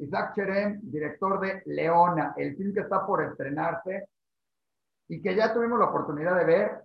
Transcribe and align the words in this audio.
Isaac 0.00 0.34
Cherem, 0.34 0.80
director 0.82 1.40
de 1.40 1.62
Leona, 1.66 2.34
el 2.36 2.56
film 2.56 2.72
que 2.72 2.80
está 2.80 3.06
por 3.06 3.22
estrenarse 3.22 4.08
y 5.08 5.20
que 5.20 5.34
ya 5.34 5.52
tuvimos 5.52 5.78
la 5.78 5.86
oportunidad 5.86 6.36
de 6.36 6.44
ver, 6.44 6.84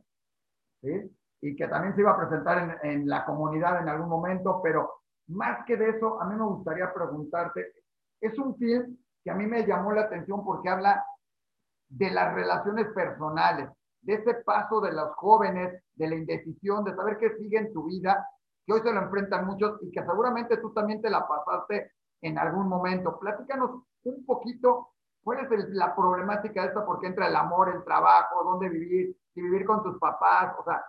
y 1.41 1.55
que 1.55 1.67
también 1.67 1.95
se 1.95 2.01
iba 2.01 2.11
a 2.11 2.17
presentar 2.17 2.79
en, 2.81 2.91
en, 2.91 3.07
la 3.07 3.25
comunidad 3.25 3.81
en 3.81 3.89
algún 3.89 4.09
momento, 4.09 4.61
pero 4.61 5.01
más 5.27 5.65
que 5.65 5.77
de 5.77 5.89
eso, 5.89 6.21
a 6.21 6.25
mí 6.25 6.35
me 6.35 6.45
gustaría 6.45 6.93
preguntarte, 6.93 7.73
es 8.19 8.37
un 8.37 8.55
film 8.57 8.97
que 9.23 9.31
a 9.31 9.35
mí 9.35 9.45
me 9.47 9.65
llamó 9.65 9.91
la 9.91 10.01
atención 10.01 10.43
porque 10.43 10.69
habla 10.69 11.03
de 11.87 12.11
las 12.11 12.33
relaciones 12.33 12.87
personales, 12.93 13.69
de 14.01 14.13
ese 14.15 14.35
paso 14.43 14.81
de 14.81 14.93
los 14.93 15.15
jóvenes, 15.15 15.83
de 15.95 16.07
la 16.07 16.15
indecisión, 16.15 16.83
de 16.83 16.95
saber 16.95 17.17
qué 17.17 17.35
sigue 17.37 17.57
en 17.57 17.73
tu 17.73 17.85
vida, 17.85 18.27
que 18.65 18.73
hoy 18.73 18.81
se 18.81 18.91
lo 18.91 19.01
enfrentan 19.01 19.45
muchos 19.45 19.79
y 19.81 19.91
que 19.91 20.03
seguramente 20.03 20.57
tú 20.57 20.73
también 20.73 21.01
te 21.01 21.09
la 21.09 21.27
pasaste 21.27 21.91
en 22.27 22.37
algún 22.37 22.67
momento. 22.67 23.19
Platícanos 23.19 23.83
un 24.03 24.25
poquito 24.25 24.89
cuál 25.23 25.39
es 25.39 25.69
la 25.69 25.95
problemática 25.95 26.61
de 26.61 26.67
esto, 26.67 26.85
porque 26.85 27.07
entra 27.07 27.27
el 27.27 27.35
amor, 27.35 27.73
el 27.75 27.83
trabajo, 27.83 28.43
dónde 28.43 28.69
vivir, 28.69 29.15
y 29.35 29.41
vivir 29.41 29.65
con 29.65 29.83
tus 29.83 29.99
papás, 29.99 30.55
o 30.59 30.63
sea, 30.63 30.81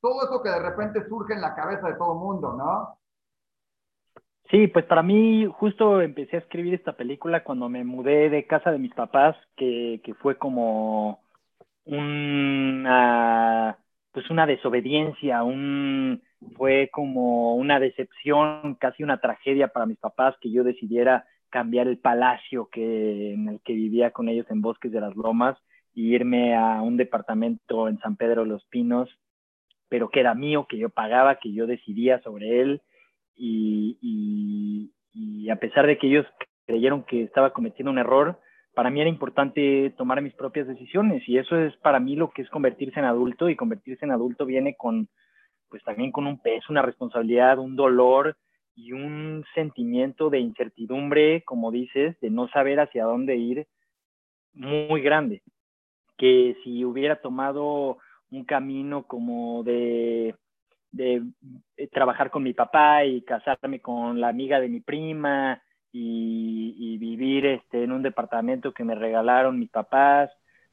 todo 0.00 0.24
eso 0.24 0.42
que 0.42 0.48
de 0.48 0.58
repente 0.58 1.06
surge 1.08 1.34
en 1.34 1.40
la 1.40 1.54
cabeza 1.54 1.88
de 1.88 1.94
todo 1.94 2.14
mundo, 2.14 2.52
¿no? 2.54 2.98
Sí, 4.50 4.66
pues 4.66 4.84
para 4.84 5.02
mí 5.02 5.46
justo 5.46 6.02
empecé 6.02 6.36
a 6.36 6.40
escribir 6.40 6.74
esta 6.74 6.94
película 6.94 7.44
cuando 7.44 7.68
me 7.68 7.84
mudé 7.84 8.28
de 8.28 8.46
casa 8.46 8.70
de 8.70 8.78
mis 8.78 8.92
papás, 8.92 9.36
que, 9.56 10.02
que 10.04 10.14
fue 10.14 10.36
como 10.36 11.22
una, 11.84 13.78
pues 14.10 14.28
una 14.30 14.46
desobediencia, 14.46 15.42
un, 15.42 16.22
fue 16.56 16.90
como 16.92 17.56
una 17.56 17.80
decepción, 17.80 18.76
casi 18.76 19.02
una 19.02 19.20
tragedia 19.20 19.68
para 19.68 19.86
mis 19.86 19.98
papás 19.98 20.34
que 20.40 20.50
yo 20.50 20.64
decidiera 20.64 21.24
cambiar 21.50 21.86
el 21.86 21.98
palacio 21.98 22.68
que, 22.72 23.34
en 23.34 23.48
el 23.48 23.60
que 23.62 23.74
vivía 23.74 24.10
con 24.10 24.28
ellos 24.28 24.46
en 24.50 24.62
Bosques 24.62 24.90
de 24.90 25.00
las 25.00 25.14
Lomas 25.14 25.56
e 25.94 26.00
irme 26.00 26.56
a 26.56 26.80
un 26.80 26.96
departamento 26.96 27.88
en 27.88 27.98
San 27.98 28.16
Pedro 28.16 28.42
de 28.42 28.48
los 28.48 28.64
Pinos, 28.66 29.10
pero 29.88 30.08
que 30.08 30.20
era 30.20 30.34
mío, 30.34 30.66
que 30.68 30.78
yo 30.78 30.88
pagaba, 30.88 31.36
que 31.36 31.52
yo 31.52 31.66
decidía 31.66 32.20
sobre 32.22 32.62
él. 32.62 32.80
Y, 33.36 33.98
y, 34.00 34.92
y 35.12 35.50
a 35.50 35.56
pesar 35.56 35.86
de 35.86 35.98
que 35.98 36.06
ellos 36.06 36.26
creyeron 36.66 37.04
que 37.04 37.22
estaba 37.22 37.52
cometiendo 37.52 37.90
un 37.90 37.98
error, 37.98 38.40
para 38.74 38.88
mí 38.88 39.00
era 39.00 39.10
importante 39.10 39.92
tomar 39.98 40.22
mis 40.22 40.32
propias 40.34 40.66
decisiones. 40.66 41.28
Y 41.28 41.36
eso 41.36 41.58
es 41.58 41.76
para 41.76 42.00
mí 42.00 42.16
lo 42.16 42.30
que 42.30 42.42
es 42.42 42.48
convertirse 42.48 42.98
en 42.98 43.04
adulto 43.04 43.50
y 43.50 43.56
convertirse 43.56 44.04
en 44.06 44.12
adulto 44.12 44.46
viene 44.46 44.74
con 44.76 45.08
pues 45.72 45.82
también 45.84 46.12
con 46.12 46.26
un 46.26 46.38
peso, 46.38 46.66
una 46.68 46.82
responsabilidad, 46.82 47.58
un 47.58 47.76
dolor 47.76 48.36
y 48.76 48.92
un 48.92 49.42
sentimiento 49.54 50.28
de 50.28 50.38
incertidumbre, 50.38 51.42
como 51.44 51.70
dices, 51.70 52.14
de 52.20 52.28
no 52.28 52.46
saber 52.48 52.78
hacia 52.78 53.04
dónde 53.04 53.36
ir 53.36 53.66
muy 54.52 55.00
grande. 55.00 55.40
Que 56.18 56.58
si 56.62 56.84
hubiera 56.84 57.22
tomado 57.22 57.96
un 58.30 58.44
camino 58.44 59.04
como 59.06 59.62
de, 59.62 60.34
de, 60.90 61.22
de 61.78 61.88
trabajar 61.88 62.30
con 62.30 62.42
mi 62.42 62.52
papá 62.52 63.06
y 63.06 63.22
casarme 63.22 63.80
con 63.80 64.20
la 64.20 64.28
amiga 64.28 64.60
de 64.60 64.68
mi 64.68 64.80
prima 64.80 65.62
y, 65.90 66.74
y, 66.76 66.98
vivir 66.98 67.46
este, 67.46 67.82
en 67.82 67.92
un 67.92 68.02
departamento 68.02 68.74
que 68.74 68.84
me 68.84 68.94
regalaron 68.94 69.58
mis 69.58 69.70
papás, 69.70 70.30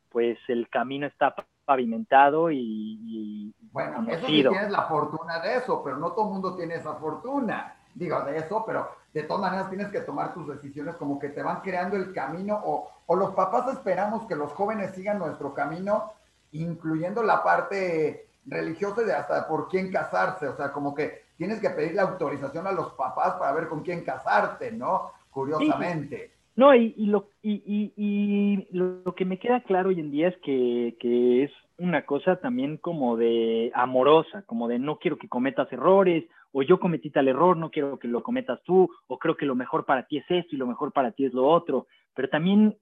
pues 0.10 0.38
el 0.48 0.70
camino 0.70 1.08
está 1.08 1.36
pavimentado 1.66 2.52
y, 2.52 2.58
y 2.60 3.56
bueno, 3.72 3.98
conocido. 3.98 4.18
eso 4.18 4.28
sí 4.28 4.42
tienes 4.42 4.72
la 4.72 4.84
fortuna 4.84 5.40
de 5.40 5.58
eso, 5.58 5.84
pero 5.84 5.98
no 5.98 6.12
todo 6.12 6.26
el 6.26 6.34
mundo 6.34 6.56
tiene 6.56 6.76
esa 6.76 6.96
fortuna. 6.96 7.76
Digo, 7.94 8.22
de 8.22 8.38
eso, 8.38 8.64
pero 8.66 8.90
de 9.14 9.24
todas 9.24 9.42
maneras 9.42 9.70
tienes 9.70 9.90
que 9.90 10.02
tomar 10.02 10.34
tus 10.34 10.48
decisiones 10.48 10.96
como 10.96 11.20
que 11.20 11.30
te 11.30 11.44
van 11.44 11.62
creando 11.62 11.96
el 11.96 12.14
camino 12.14 12.60
o, 12.64 12.90
o 13.06 13.16
los 13.16 13.32
papás 13.32 13.72
esperamos 13.74 14.26
que 14.26 14.36
los 14.36 14.52
jóvenes 14.54 14.96
sigan 14.96 15.20
nuestro 15.20 15.54
camino, 15.54 16.14
incluyendo 16.52 17.24
la 17.24 17.44
parte 17.44 18.30
religiosa 18.46 19.02
de 19.02 19.14
hasta 19.14 19.48
por 19.48 19.68
quién 19.68 19.92
casarse, 19.92 20.48
o 20.48 20.56
sea, 20.56 20.72
como 20.72 20.94
que 20.96 21.26
tienes 21.38 21.60
que 21.60 21.70
pedir 21.70 21.96
la 21.96 22.04
autorización 22.04 22.68
a 22.68 22.72
los 22.72 22.94
papás 22.94 23.36
para 23.36 23.52
ver 23.54 23.68
con 23.68 23.82
quién 23.82 24.04
casarte, 24.04 24.72
¿no? 24.72 25.12
Curiosamente. 25.30 26.32
Sí. 26.34 26.39
No, 26.56 26.76
y, 26.76 26.94
y, 26.98 27.06
lo, 27.06 27.30
y, 27.42 27.94
y, 27.96 28.68
lo 28.72 29.16
que 29.16 29.26
me 29.26 29.40
queda 29.40 29.62
claro 29.62 29.90
hoy 29.90 30.00
en 30.00 30.12
día 30.12 30.28
es 30.28 30.38
que, 30.38 30.98
que, 31.00 31.44
es 31.44 31.52
una 31.78 32.06
cosa 32.06 32.36
también 32.38 32.78
como 32.78 33.16
de 33.16 33.72
amorosa, 33.74 34.44
como 34.46 34.68
de 34.68 34.80
no 34.80 34.98
quiero 35.00 35.18
que 35.18 35.30
cometas 35.30 35.72
errores, 35.72 36.26
o 36.52 36.62
yo 36.64 36.80
cometí 36.80 37.12
tal 37.12 37.28
error, 37.28 37.56
no 37.56 37.72
quiero 37.72 37.98
que 37.98 38.08
lo 38.08 38.24
cometas 38.24 38.62
tú, 38.64 38.90
o 39.08 39.18
creo 39.18 39.38
que 39.38 39.46
lo 39.46 39.56
mejor 39.56 39.86
para 39.86 40.08
ti 40.08 40.18
es 40.18 40.26
esto 40.30 40.56
y 40.56 40.58
lo 40.58 40.68
mejor 40.68 40.92
para 40.92 41.12
ti 41.12 41.26
es 41.26 41.34
lo 41.34 41.48
otro. 41.48 41.88
Pero 42.14 42.28
también 42.28 42.76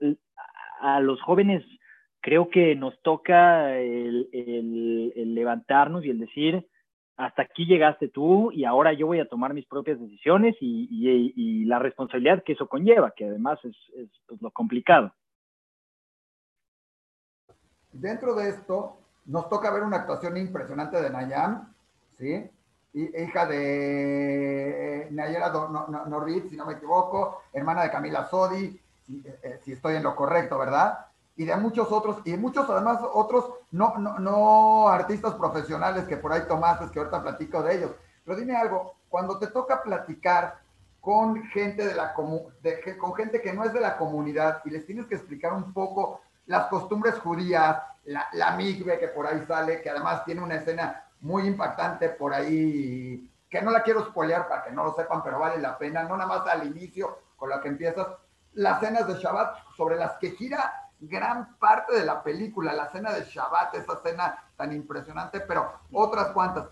a 0.79 0.99
los 0.99 1.21
jóvenes 1.21 1.63
creo 2.21 2.49
que 2.49 2.75
nos 2.75 2.99
toca 3.03 3.77
el 3.79 5.35
levantarnos 5.35 6.03
y 6.03 6.09
el 6.09 6.19
decir, 6.19 6.65
hasta 7.17 7.41
aquí 7.41 7.65
llegaste 7.65 8.07
tú 8.09 8.51
y 8.51 8.63
ahora 8.63 8.93
yo 8.93 9.07
voy 9.07 9.19
a 9.19 9.27
tomar 9.27 9.53
mis 9.53 9.65
propias 9.65 9.99
decisiones 9.99 10.55
y, 10.61 11.65
la 11.65 11.79
responsabilidad 11.79 12.43
que 12.45 12.53
eso 12.53 12.69
conlleva, 12.69 13.11
que 13.11 13.25
además 13.25 13.59
es, 13.65 13.75
es 13.95 14.09
pues, 14.25 14.41
lo 14.41 14.51
complicado. 14.51 15.13
Dentro 17.91 18.35
de 18.35 18.49
esto, 18.49 18.97
nos 19.25 19.49
toca 19.49 19.69
ver 19.71 19.83
una 19.83 19.97
actuación 19.97 20.37
impresionante 20.37 21.01
de 21.01 21.09
Nayam, 21.09 21.73
¿sí? 22.17 22.49
hija 22.93 23.45
de 23.45 25.07
Nayera 25.11 25.51
Norrit, 26.07 26.49
si 26.49 26.55
no 26.55 26.65
me 26.65 26.73
equivoco, 26.73 27.41
hermana 27.51 27.83
de 27.83 27.91
Camila 27.91 28.25
Sodi, 28.25 28.79
si, 29.05 29.23
eh, 29.43 29.59
si 29.63 29.73
estoy 29.73 29.95
en 29.95 30.03
lo 30.03 30.15
correcto, 30.15 30.57
¿verdad? 30.57 31.06
Y 31.37 31.45
de 31.45 31.55
muchos 31.55 31.91
otros, 31.91 32.17
y 32.25 32.35
muchos 32.35 32.67
además 32.67 32.99
otros 33.13 33.51
no, 33.71 33.95
no, 33.99 34.17
no 34.17 34.89
artistas 34.89 35.35
profesionales 35.35 36.05
que 36.05 36.17
por 36.17 36.33
ahí 36.33 36.41
tomaste, 36.47 36.89
que 36.91 36.99
ahorita 36.99 37.21
platico 37.21 37.61
de 37.61 37.75
ellos. 37.75 37.91
Pero 38.25 38.37
dime 38.37 38.57
algo, 38.57 38.95
cuando 39.07 39.37
te 39.37 39.47
toca 39.47 39.83
platicar 39.83 40.59
con 40.99 41.43
gente 41.43 41.85
de 41.85 41.93
la 41.93 42.13
de, 42.63 42.97
con 42.97 43.13
gente 43.13 43.39
que 43.39 43.53
no 43.53 43.63
es 43.63 43.71
de 43.71 43.79
la 43.79 43.97
comunidad 43.97 44.61
y 44.65 44.71
les 44.71 44.85
tienes 44.85 45.05
que 45.05 45.15
explicar 45.15 45.53
un 45.53 45.71
poco 45.73 46.21
las 46.47 46.65
costumbres 46.67 47.19
judías, 47.19 47.77
la, 48.05 48.27
la 48.33 48.51
migbe 48.55 48.97
que 48.97 49.07
por 49.09 49.27
ahí 49.27 49.45
sale, 49.47 49.81
que 49.81 49.91
además 49.91 50.25
tiene 50.25 50.41
una 50.41 50.55
escena 50.55 51.05
muy 51.21 51.45
impactante 51.45 52.09
por 52.09 52.33
ahí, 52.33 53.29
que 53.47 53.61
no 53.61 53.69
la 53.69 53.83
quiero 53.83 54.03
spoilear 54.05 54.47
para 54.47 54.63
que 54.63 54.71
no 54.71 54.83
lo 54.83 54.95
sepan, 54.95 55.23
pero 55.23 55.39
vale 55.39 55.61
la 55.61 55.77
pena, 55.77 56.03
no 56.03 56.17
nada 56.17 56.27
más 56.27 56.47
al 56.47 56.65
inicio 56.65 57.19
con 57.35 57.49
la 57.49 57.61
que 57.61 57.67
empiezas, 57.67 58.07
las 58.53 58.79
cenas 58.79 59.07
de 59.07 59.13
Shabbat 59.13 59.55
sobre 59.75 59.97
las 59.97 60.13
que 60.17 60.31
gira 60.31 60.86
gran 60.99 61.57
parte 61.57 61.95
de 61.95 62.05
la 62.05 62.23
película, 62.23 62.73
la 62.73 62.89
cena 62.91 63.13
de 63.13 63.23
Shabbat, 63.23 63.75
esa 63.75 63.97
cena 63.97 64.43
tan 64.55 64.73
impresionante, 64.73 65.41
pero 65.41 65.71
otras 65.91 66.31
cuantas. 66.31 66.69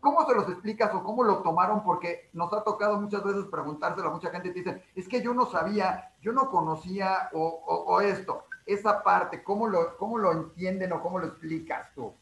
¿Cómo 0.00 0.24
se 0.26 0.34
los 0.34 0.48
explicas 0.48 0.94
o 0.94 1.02
cómo 1.02 1.24
lo 1.24 1.42
tomaron? 1.42 1.82
Porque 1.82 2.28
nos 2.32 2.52
ha 2.52 2.62
tocado 2.62 3.00
muchas 3.00 3.24
veces 3.24 3.46
preguntárselo 3.50 4.08
a 4.08 4.12
mucha 4.12 4.30
gente 4.30 4.48
y 4.48 4.52
te 4.52 4.58
dicen, 4.60 4.82
es 4.94 5.08
que 5.08 5.22
yo 5.22 5.34
no 5.34 5.46
sabía, 5.46 6.12
yo 6.22 6.32
no 6.32 6.50
conocía 6.50 7.30
o, 7.32 8.00
esto, 8.00 8.44
esa 8.64 9.02
parte, 9.02 9.42
¿cómo 9.42 9.66
lo, 9.66 9.96
¿cómo 9.96 10.18
lo 10.18 10.32
entienden 10.32 10.92
o 10.92 11.02
cómo 11.02 11.18
lo 11.18 11.26
explicas 11.26 11.92
tú? 11.94 12.14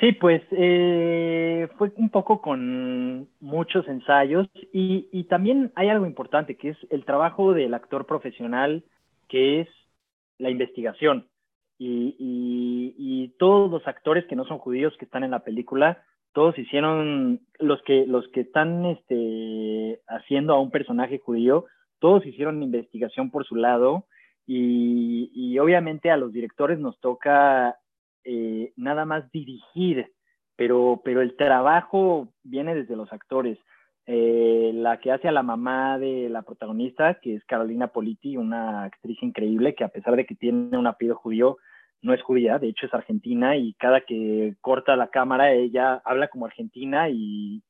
Sí, 0.00 0.12
pues 0.12 0.42
eh, 0.50 1.68
fue 1.76 1.92
un 1.96 2.08
poco 2.08 2.40
con 2.40 3.28
muchos 3.40 3.86
ensayos 3.86 4.48
y, 4.72 5.08
y, 5.12 5.24
también 5.24 5.70
hay 5.76 5.88
algo 5.88 6.04
importante 6.04 6.56
que 6.56 6.70
es 6.70 6.78
el 6.90 7.04
trabajo 7.04 7.52
del 7.52 7.74
actor 7.74 8.04
profesional, 8.04 8.82
que 9.28 9.60
es 9.60 9.68
la 10.38 10.50
investigación. 10.50 11.28
Y, 11.78 12.16
y, 12.18 13.34
todos 13.38 13.70
los 13.70 13.86
actores 13.86 14.26
que 14.26 14.36
no 14.36 14.44
son 14.44 14.58
judíos 14.58 14.94
que 14.96 15.06
están 15.06 15.24
en 15.24 15.32
la 15.32 15.42
película, 15.42 16.02
todos 16.32 16.56
hicieron, 16.56 17.40
los 17.58 17.82
que, 17.82 18.06
los 18.06 18.26
que 18.28 18.42
están 18.42 18.86
este, 18.86 20.00
haciendo 20.06 20.54
a 20.54 20.60
un 20.60 20.70
personaje 20.70 21.18
judío, 21.18 21.66
todos 21.98 22.24
hicieron 22.26 22.62
investigación 22.62 23.30
por 23.30 23.44
su 23.44 23.56
lado 23.56 24.06
y, 24.46 25.30
y 25.34 25.58
obviamente 25.58 26.10
a 26.10 26.16
los 26.16 26.32
directores 26.32 26.78
nos 26.78 26.98
toca 27.00 27.76
eh, 28.24 28.72
nada 28.76 29.04
más 29.04 29.30
dirigir, 29.32 30.12
pero, 30.56 31.02
pero 31.04 31.20
el 31.20 31.36
trabajo 31.36 32.32
viene 32.42 32.74
desde 32.74 32.96
los 32.96 33.12
actores 33.12 33.58
eh, 34.06 34.72
la 34.74 34.98
que 34.98 35.12
hace 35.12 35.28
a 35.28 35.32
la 35.32 35.42
mamá 35.42 35.98
de 35.98 36.28
la 36.28 36.42
protagonista, 36.42 37.14
que 37.20 37.36
es 37.36 37.44
Carolina 37.44 37.88
Politi, 37.88 38.36
una 38.36 38.84
actriz 38.84 39.22
increíble 39.22 39.74
que 39.74 39.84
a 39.84 39.88
pesar 39.88 40.16
de 40.16 40.26
que 40.26 40.34
tiene 40.34 40.76
un 40.76 40.86
apellido 40.86 41.16
judío, 41.16 41.56
no 42.02 42.12
es 42.12 42.22
judía, 42.22 42.58
de 42.58 42.68
hecho 42.68 42.84
es 42.84 42.92
argentina 42.92 43.56
y 43.56 43.72
cada 43.74 44.02
que 44.02 44.56
corta 44.60 44.94
la 44.94 45.08
cámara 45.08 45.52
ella 45.52 46.02
habla 46.04 46.28
como 46.28 46.44
argentina 46.44 47.08
y, 47.08 47.62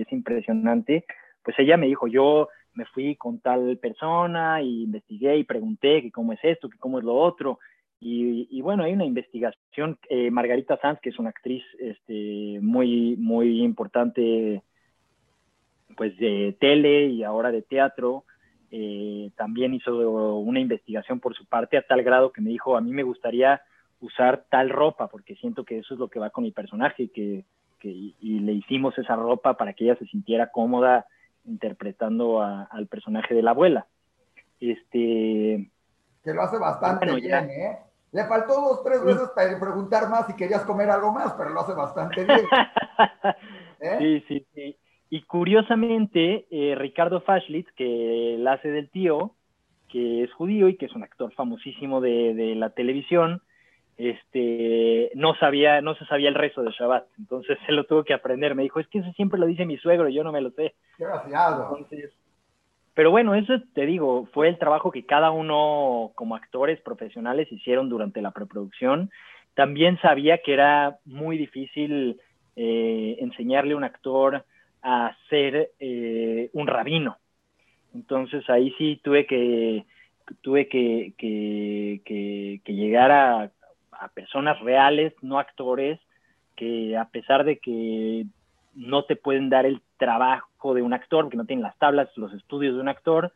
es 0.00 0.12
impresionante. 0.12 1.04
Pues 1.42 1.58
ella 1.58 1.76
me 1.76 1.86
dijo, 1.86 2.06
yo 2.06 2.48
me 2.74 2.84
fui 2.86 3.16
con 3.16 3.40
tal 3.40 3.78
persona 3.78 4.62
y 4.62 4.84
investigué 4.84 5.36
y 5.36 5.44
pregunté 5.44 6.02
que 6.02 6.10
cómo 6.10 6.32
es 6.32 6.40
esto, 6.42 6.68
que 6.68 6.78
cómo 6.78 6.98
es 6.98 7.04
lo 7.04 7.14
otro. 7.14 7.58
Y, 7.98 8.46
y, 8.50 8.60
bueno, 8.60 8.84
hay 8.84 8.92
una 8.92 9.06
investigación, 9.06 9.98
eh, 10.10 10.30
Margarita 10.30 10.78
Sanz, 10.78 11.00
que 11.00 11.08
es 11.10 11.18
una 11.18 11.30
actriz 11.30 11.64
este, 11.78 12.58
muy, 12.60 13.16
muy 13.16 13.62
importante 13.62 14.62
pues 15.96 16.16
de 16.18 16.56
tele 16.60 17.06
y 17.06 17.24
ahora 17.24 17.50
de 17.50 17.62
teatro, 17.62 18.24
eh, 18.70 19.30
también 19.36 19.74
hizo 19.74 19.96
una 20.38 20.60
investigación 20.60 21.20
por 21.20 21.34
su 21.34 21.46
parte 21.46 21.76
a 21.76 21.82
tal 21.82 22.02
grado 22.02 22.32
que 22.32 22.40
me 22.40 22.50
dijo, 22.50 22.76
a 22.76 22.80
mí 22.80 22.92
me 22.92 23.02
gustaría 23.02 23.62
usar 24.00 24.44
tal 24.50 24.70
ropa 24.70 25.08
porque 25.08 25.36
siento 25.36 25.64
que 25.64 25.78
eso 25.78 25.94
es 25.94 26.00
lo 26.00 26.08
que 26.08 26.18
va 26.18 26.30
con 26.30 26.44
mi 26.44 26.52
personaje 26.52 27.08
que, 27.08 27.44
que 27.78 27.88
y 27.88 28.40
le 28.40 28.52
hicimos 28.52 28.96
esa 28.98 29.16
ropa 29.16 29.56
para 29.56 29.72
que 29.72 29.84
ella 29.84 29.96
se 29.96 30.06
sintiera 30.06 30.50
cómoda 30.50 31.06
interpretando 31.44 32.42
al 32.42 32.86
personaje 32.88 33.34
de 33.34 33.42
la 33.42 33.52
abuela. 33.52 33.86
Este, 34.60 35.70
que 36.24 36.34
lo 36.34 36.42
hace 36.42 36.58
bastante 36.58 37.06
bien, 37.14 37.50
¿eh? 37.50 37.78
Le 38.12 38.24
faltó 38.24 38.54
dos, 38.54 38.82
tres 38.82 39.04
veces 39.04 39.28
para 39.34 39.58
preguntar 39.60 40.08
más 40.08 40.26
si 40.26 40.34
querías 40.34 40.64
comer 40.64 40.90
algo 40.90 41.12
más, 41.12 41.34
pero 41.34 41.50
lo 41.50 41.60
hace 41.60 41.74
bastante 41.74 42.24
bien. 42.24 42.40
¿Eh? 43.80 43.96
Sí, 43.98 44.24
sí, 44.26 44.46
sí. 44.54 44.78
Y 45.08 45.22
curiosamente, 45.22 46.46
eh, 46.50 46.74
Ricardo 46.76 47.20
Faschlitz, 47.20 47.70
que 47.72 48.36
la 48.38 48.54
hace 48.54 48.70
del 48.70 48.90
tío, 48.90 49.32
que 49.88 50.24
es 50.24 50.32
judío 50.32 50.68
y 50.68 50.76
que 50.76 50.86
es 50.86 50.94
un 50.94 51.04
actor 51.04 51.32
famosísimo 51.32 52.00
de, 52.00 52.54
la 52.56 52.70
televisión, 52.70 53.40
este, 53.98 55.10
no 55.14 55.34
sabía, 55.36 55.80
no 55.80 55.94
se 55.94 56.04
sabía 56.06 56.28
el 56.28 56.34
rezo 56.34 56.62
de 56.62 56.72
Shabbat, 56.72 57.06
entonces 57.18 57.56
se 57.66 57.72
lo 57.72 57.84
tuvo 57.84 58.04
que 58.04 58.14
aprender. 58.14 58.54
Me 58.54 58.64
dijo, 58.64 58.80
es 58.80 58.88
que 58.88 58.98
eso 58.98 59.12
siempre 59.12 59.38
lo 59.38 59.46
dice 59.46 59.64
mi 59.64 59.78
suegro, 59.78 60.08
yo 60.08 60.24
no 60.24 60.32
me 60.32 60.40
lo 60.40 60.50
sé. 60.50 60.74
Qué 60.98 61.04
entonces, 61.04 62.12
pero 62.96 63.10
bueno, 63.10 63.34
eso 63.34 63.52
te 63.74 63.84
digo, 63.84 64.26
fue 64.32 64.48
el 64.48 64.58
trabajo 64.58 64.90
que 64.90 65.04
cada 65.04 65.30
uno 65.30 66.12
como 66.14 66.34
actores 66.34 66.80
profesionales 66.80 67.52
hicieron 67.52 67.90
durante 67.90 68.22
la 68.22 68.30
preproducción. 68.30 69.10
También 69.52 70.00
sabía 70.00 70.38
que 70.38 70.54
era 70.54 70.96
muy 71.04 71.36
difícil 71.36 72.18
eh, 72.56 73.16
enseñarle 73.20 73.74
a 73.74 73.76
un 73.76 73.84
actor 73.84 74.46
a 74.88 75.16
ser 75.28 75.72
eh, 75.80 76.48
un 76.52 76.68
rabino. 76.68 77.18
Entonces 77.92 78.48
ahí 78.48 78.72
sí 78.78 79.00
tuve 79.02 79.26
que, 79.26 79.84
tuve 80.42 80.68
que, 80.68 81.12
que, 81.18 82.72
llegar 82.72 83.10
a, 83.10 83.50
personas 84.14 84.60
reales, 84.60 85.12
no 85.22 85.40
actores, 85.40 85.98
que 86.54 86.96
a 86.96 87.06
pesar 87.06 87.44
de 87.44 87.58
que 87.58 88.26
no 88.74 89.04
te 89.04 89.16
pueden 89.16 89.50
dar 89.50 89.66
el 89.66 89.80
trabajo 89.96 90.74
de 90.74 90.82
un 90.82 90.92
actor, 90.92 91.24
porque 91.24 91.36
no 91.36 91.46
tienen 91.46 91.64
las 91.64 91.76
tablas, 91.78 92.08
los 92.16 92.32
estudios 92.34 92.76
de 92.76 92.80
un 92.80 92.88
actor, 92.88 93.32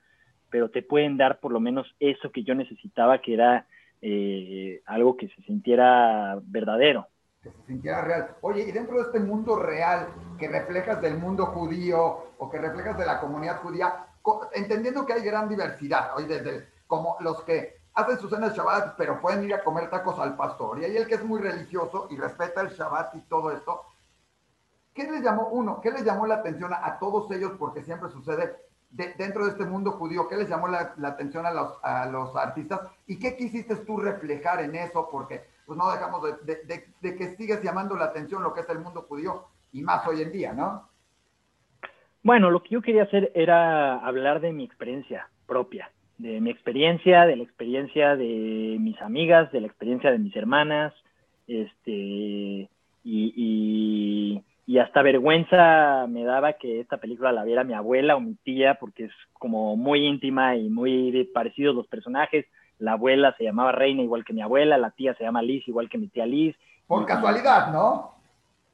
pero 0.51 0.69
te 0.69 0.83
pueden 0.83 1.17
dar 1.17 1.41
por 1.41 1.51
lo 1.51 1.59
menos 1.59 1.93
eso 1.99 2.31
que 2.31 2.45
yo 2.45 2.55
necesitaba, 2.55 3.19
que 3.19 3.35
era 3.35 3.67
eh, 4.03 4.83
algo 4.87 5.17
que 5.17 5.29
se 5.29 5.43
sintiera 5.43 6.39
verdadero 6.43 7.09
que 7.43 7.51
se 7.51 7.63
sintiera 7.67 8.03
real. 8.03 8.37
Oye, 8.43 8.63
y 8.63 8.73
dentro 8.73 8.97
de 8.97 9.05
este 9.05 9.21
mundo 9.21 9.57
real 9.57 10.09
que 10.39 10.49
reflejas 10.49 11.01
del 11.01 11.17
mundo 11.17 11.47
judío 11.47 12.33
o 12.39 12.51
que 12.51 12.59
reflejas 12.59 12.99
de 12.99 13.07
la 13.07 13.21
comunidad 13.21 13.61
judía, 13.63 14.07
entendiendo 14.53 15.07
que 15.07 15.15
hay 15.15 15.23
gran 15.23 15.49
diversidad, 15.49 16.17
hoy 16.17 16.27
desde 16.27 16.69
como 16.87 17.17
los 17.21 17.43
que 17.45 17.81
hacen 17.95 18.19
sus 18.19 18.31
cenas 18.31 18.55
Shabbat, 18.55 18.97
pero 18.97 19.21
pueden 19.21 19.45
ir 19.45 19.55
a 19.55 19.65
comer 19.65 19.89
tacos 19.89 20.19
al 20.19 20.37
pastor, 20.37 20.81
y 20.81 20.85
hay 20.85 20.97
el 20.97 21.07
que 21.07 21.15
es 21.15 21.25
muy 21.25 21.41
religioso 21.41 22.09
y 22.11 22.17
respeta 22.17 22.61
el 22.61 22.69
Shabbat 22.69 23.15
y 23.15 23.21
todo 23.23 23.51
esto. 23.51 23.85
¿Qué 24.93 25.05
les 25.05 25.23
llamó, 25.23 25.49
uno, 25.49 25.81
qué 25.81 25.91
les 25.91 26.05
llamó 26.05 26.27
la 26.27 26.37
atención 26.37 26.73
a, 26.75 26.99
todos 26.99 27.31
ellos, 27.31 27.53
porque 27.59 27.83
siempre 27.83 28.11
sucede 28.11 28.57
dentro 28.91 29.45
de 29.45 29.53
este 29.53 29.65
mundo 29.65 29.93
judío, 29.93 30.29
qué 30.29 30.37
les 30.37 30.49
llamó 30.49 30.67
la, 30.67 30.95
atención 31.05 31.47
a 31.47 31.53
los, 31.53 31.79
a 31.83 32.07
los 32.07 32.35
artistas 32.37 32.81
y 33.07 33.19
qué 33.19 33.37
quisiste 33.37 33.77
tú 33.77 33.99
reflejar 33.99 34.61
en 34.63 34.75
eso? 34.75 35.09
Porque 35.11 35.47
pues 35.71 35.79
no 35.79 35.93
dejamos 35.93 36.21
de, 37.01 37.17
que 37.17 37.37
sigas 37.37 37.63
llamando 37.63 37.95
la 37.95 38.07
atención 38.07 38.43
lo 38.43 38.53
que 38.53 38.63
es 38.63 38.69
el 38.71 38.81
mundo 38.81 39.03
judío 39.03 39.45
y 39.73 39.83
más 39.83 40.05
hoy 40.05 40.21
en 40.21 40.33
día, 40.33 40.53
¿no? 40.53 40.89
Bueno, 42.25 42.51
lo 42.51 42.61
que 42.61 42.71
yo 42.71 42.83
quería 42.83 43.05
hacer 43.05 43.31
era 43.37 44.05
hablar 44.05 44.41
de 44.41 44.53
mi 44.53 44.65
experiencia 44.65 45.29
propia, 45.47 45.93
de 46.19 46.41
mi 46.41 46.51
experiencia, 46.51 47.25
de 47.25 47.37
la 47.37 47.45
experiencia 47.45 48.17
de 48.17 48.79
mis 48.81 49.01
amigas, 49.01 49.53
de 49.53 49.61
la 49.61 49.69
experiencia 49.69 50.11
de 50.11 50.19
mis 50.19 50.35
hermanas, 50.35 50.93
este, 51.47 52.69
y, 53.05 54.43
y 54.67 54.79
hasta 54.79 55.03
vergüenza 55.03 56.09
me 56.09 56.25
daba 56.25 56.55
que 56.55 56.81
esta 56.81 56.97
película 56.97 57.31
la 57.31 57.45
viera 57.45 57.63
mi 57.63 57.75
abuela 57.75 58.17
o 58.17 58.21
mi 58.21 58.35
tía, 58.43 58.75
porque 58.81 59.05
es 59.05 59.13
como 59.35 59.77
muy 59.77 60.05
íntima 60.05 60.57
y 60.57 60.69
muy 60.69 61.31
parecidos 61.33 61.77
los 61.77 61.87
personajes, 61.87 62.45
la 62.81 62.93
abuela 62.93 63.35
se 63.37 63.45
llamaba 63.45 63.73
Reina 63.73 64.03
igual 64.03 64.25
que 64.25 64.33
mi 64.33 64.43
abuela, 64.43 64.79
la 64.79 64.91
tía 64.91 65.15
se 65.15 65.25
llama 65.25 65.43
Liz 65.43 65.67
igual 65.69 65.89
que 65.89 65.99
mi 65.99 66.09
tía 66.09 66.27
Liz. 66.27 66.57
Por 66.87 67.07
casualidad, 67.07 67.73
¿no? 67.73 68.15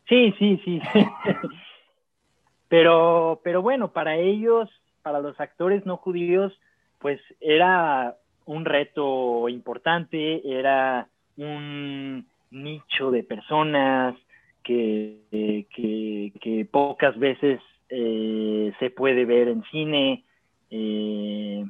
Sí, 0.09 0.35
sí, 0.39 0.61
sí. 0.65 0.81
pero, 2.69 3.41
pero 3.45 3.61
bueno, 3.63 3.93
para 3.93 4.17
ellos, 4.17 4.71
para 5.03 5.21
los 5.21 5.39
actores 5.41 5.85
no 5.85 5.97
judíos, 5.97 6.53
pues 6.99 7.21
era 7.41 8.17
un 8.47 8.65
reto 8.65 9.49
importante, 9.49 10.41
era 10.59 11.09
un 11.37 12.27
nicho 12.51 13.11
de 13.11 13.23
personas 13.25 14.15
que, 14.63 15.67
que, 15.71 16.69
pocas 16.71 17.19
veces 17.19 17.61
eh, 17.89 18.73
se 18.79 18.91
puede 18.91 19.25
ver 19.25 19.49
en 19.49 19.63
cine. 19.65 20.25
Eh, 20.71 21.65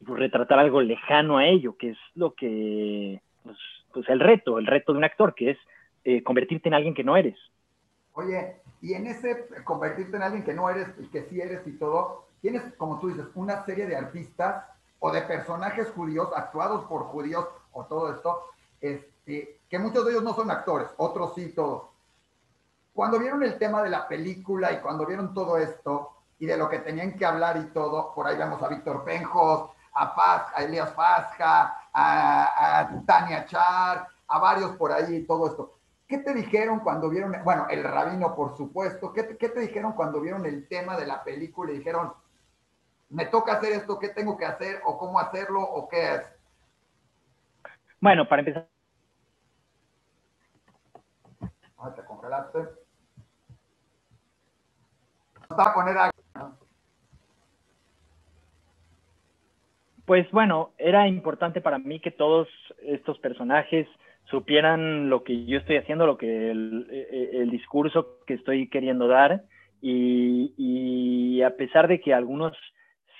retratar 0.00 0.58
algo 0.58 0.80
lejano 0.80 1.38
a 1.38 1.46
ello, 1.46 1.76
que 1.76 1.90
es 1.90 1.98
lo 2.14 2.34
que, 2.34 3.20
pues, 3.42 3.56
pues, 3.92 4.08
el 4.08 4.20
reto, 4.20 4.58
el 4.58 4.66
reto 4.66 4.92
de 4.92 4.98
un 4.98 5.04
actor, 5.04 5.34
que 5.34 5.50
es 5.50 5.58
eh, 6.04 6.22
convertirte 6.22 6.68
en 6.68 6.74
alguien 6.74 6.94
que 6.94 7.04
no 7.04 7.16
eres. 7.16 7.38
Oye, 8.14 8.56
y 8.80 8.94
en 8.94 9.06
ese 9.06 9.46
convertirte 9.64 10.16
en 10.16 10.22
alguien 10.22 10.44
que 10.44 10.54
no 10.54 10.68
eres 10.70 10.88
y 10.98 11.06
que 11.08 11.24
sí 11.24 11.40
eres 11.40 11.66
y 11.66 11.72
todo, 11.72 12.26
tienes, 12.40 12.62
como 12.76 12.98
tú 12.98 13.08
dices, 13.08 13.26
una 13.34 13.64
serie 13.64 13.86
de 13.86 13.96
artistas 13.96 14.64
o 14.98 15.10
de 15.12 15.22
personajes 15.22 15.90
judíos 15.90 16.28
actuados 16.34 16.84
por 16.86 17.04
judíos 17.04 17.46
o 17.72 17.84
todo 17.84 18.12
esto, 18.12 18.44
este, 18.80 19.60
que 19.68 19.78
muchos 19.78 20.04
de 20.04 20.12
ellos 20.12 20.24
no 20.24 20.34
son 20.34 20.50
actores, 20.50 20.88
otros 20.96 21.34
sí, 21.34 21.52
todos. 21.54 21.84
Cuando 22.92 23.18
vieron 23.18 23.42
el 23.42 23.58
tema 23.58 23.82
de 23.82 23.90
la 23.90 24.08
película 24.08 24.72
y 24.72 24.80
cuando 24.80 25.06
vieron 25.06 25.32
todo 25.32 25.56
esto 25.58 26.10
y 26.38 26.46
de 26.46 26.56
lo 26.56 26.68
que 26.68 26.78
tenían 26.78 27.16
que 27.16 27.24
hablar 27.24 27.56
y 27.58 27.72
todo, 27.72 28.12
por 28.14 28.26
ahí 28.26 28.36
vemos 28.36 28.62
a 28.62 28.68
Víctor 28.68 29.04
Penjos, 29.04 29.70
a, 30.00 30.14
Paz, 30.14 30.52
a 30.54 30.62
Elías 30.64 30.90
Pasja, 30.92 31.88
a, 31.92 33.02
Tania 33.06 33.44
Char, 33.44 34.06
a 34.28 34.38
varios 34.38 34.76
por 34.76 34.92
ahí 34.92 35.16
y 35.16 35.26
todo 35.26 35.48
esto. 35.48 35.78
¿Qué 36.08 36.18
te 36.18 36.32
dijeron 36.32 36.80
cuando 36.80 37.10
vieron, 37.10 37.34
bueno, 37.44 37.66
el 37.68 37.84
rabino 37.84 38.34
por 38.34 38.56
supuesto, 38.56 39.12
¿qué 39.12 39.22
te, 39.22 39.60
dijeron 39.60 39.92
cuando 39.92 40.20
vieron 40.20 40.46
el 40.46 40.66
tema 40.68 40.96
de 40.96 41.06
la 41.06 41.22
película 41.22 41.70
y 41.70 41.78
dijeron, 41.78 42.12
me 43.10 43.26
toca 43.26 43.54
hacer 43.54 43.72
esto, 43.72 43.98
qué 43.98 44.08
tengo 44.08 44.38
que 44.38 44.46
hacer 44.46 44.80
o 44.86 44.96
cómo 44.96 45.20
hacerlo 45.20 45.60
o 45.60 45.86
qué 45.86 46.14
es? 46.14 46.22
Bueno, 48.00 48.26
para 48.26 48.40
empezar. 48.40 48.68
Ah, 51.76 51.92
te 51.94 52.04
congelaste. 52.04 52.58
Va 55.58 55.64
a 55.64 55.74
poner 55.74 55.98
Pues 60.10 60.28
bueno, 60.32 60.72
era 60.76 61.06
importante 61.06 61.60
para 61.60 61.78
mí 61.78 62.00
que 62.00 62.10
todos 62.10 62.48
estos 62.82 63.16
personajes 63.20 63.86
supieran 64.24 65.08
lo 65.08 65.22
que 65.22 65.44
yo 65.44 65.58
estoy 65.58 65.76
haciendo, 65.76 66.04
lo 66.04 66.18
que 66.18 66.50
el, 66.50 67.48
discurso 67.48 68.18
que 68.26 68.34
estoy 68.34 68.68
queriendo 68.68 69.06
dar. 69.06 69.44
Y, 69.80 71.40
a 71.42 71.50
pesar 71.50 71.86
de 71.86 72.00
que 72.00 72.12
algunos 72.12 72.56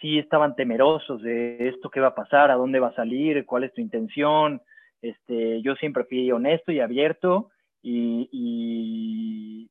sí 0.00 0.18
estaban 0.18 0.56
temerosos 0.56 1.22
de 1.22 1.68
esto 1.68 1.90
que 1.90 2.00
va 2.00 2.08
a 2.08 2.14
pasar, 2.16 2.50
a 2.50 2.56
dónde 2.56 2.80
va 2.80 2.88
a 2.88 2.96
salir, 2.96 3.46
cuál 3.46 3.62
es 3.62 3.72
tu 3.72 3.80
intención, 3.80 4.60
este, 5.00 5.62
yo 5.62 5.76
siempre 5.76 6.02
fui 6.02 6.32
honesto 6.32 6.72
y 6.72 6.80
abierto 6.80 7.50
y, 7.84 9.68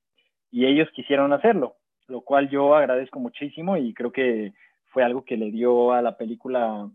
y 0.51 0.65
ellos 0.65 0.88
quisieron 0.95 1.33
hacerlo, 1.33 1.75
lo 2.07 2.21
cual 2.21 2.49
yo 2.49 2.75
agradezco 2.75 3.19
muchísimo 3.19 3.75
y 3.75 3.93
creo 3.93 4.13
que 4.13 4.53
fue 4.85 5.03
algo 5.03 5.25
que 5.25 5.35
le 5.35 5.51
dio 5.51 5.91
a 5.91 6.01
la 6.01 6.15
película 6.15 6.89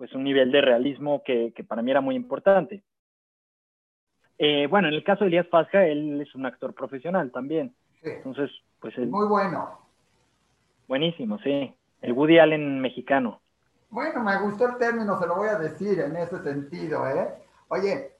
pues 0.00 0.14
un 0.14 0.24
nivel 0.24 0.50
de 0.50 0.62
realismo 0.62 1.22
que, 1.22 1.52
para 1.68 1.82
mí 1.82 1.90
era 1.90 2.00
muy 2.00 2.16
importante. 2.16 2.82
Eh, 4.38 4.66
bueno, 4.66 4.88
en 4.88 4.94
el 4.94 5.04
caso 5.04 5.24
de 5.24 5.28
Elías 5.28 5.46
Pasca, 5.48 5.84
él 5.84 6.18
es 6.22 6.34
un 6.34 6.46
actor 6.46 6.72
profesional 6.72 7.30
también. 7.30 7.74
Entonces, 8.02 8.50
pues 8.80 8.96
es 8.96 9.06
Muy 9.06 9.28
bueno. 9.28 9.78
Buenísimo, 10.88 11.38
sí. 11.40 11.76
El 12.00 12.14
Woody 12.14 12.38
Allen 12.38 12.80
mexicano. 12.80 13.42
Bueno, 13.90 14.24
me 14.24 14.40
gustó 14.40 14.68
el 14.68 14.78
término, 14.78 15.20
se 15.20 15.26
lo 15.26 15.36
voy 15.36 15.48
a 15.48 15.58
decir 15.58 16.00
en 16.00 16.16
ese 16.16 16.42
sentido, 16.44 17.06
¿eh? 17.06 17.34
Oye, 17.68 18.12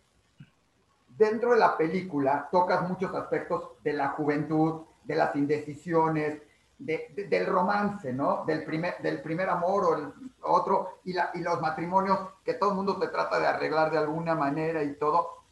dentro 1.17 1.53
de 1.53 1.61
la 1.61 1.79
película 1.79 2.47
tocas 2.53 2.87
muchos 2.87 3.15
aspectos 3.15 3.83
de 3.83 3.95
la 3.95 4.09
juventud, 4.09 4.83
de 5.05 5.17
las 5.17 5.35
indecisiones, 5.35 6.43
del 6.81 7.47
romance, 7.47 8.13
¿no? 8.13 8.45
Del 8.47 8.65
primer, 8.65 8.99
del 9.03 9.21
primer 9.21 9.51
amor 9.51 9.85
o 9.85 9.97
el 9.97 10.13
otro, 10.43 11.01
y, 11.05 11.13
los 11.13 11.61
matrimonios 11.61 12.19
que 12.43 12.55
todo 12.55 12.71
el 12.71 12.77
mundo 12.77 12.99
te 12.99 13.09
trata 13.09 13.39
de 13.39 13.47
arreglar 13.47 13.91
de 13.91 13.99
alguna 13.99 14.35
manera 14.35 14.83
y 14.83 14.95
todo. 14.97 15.45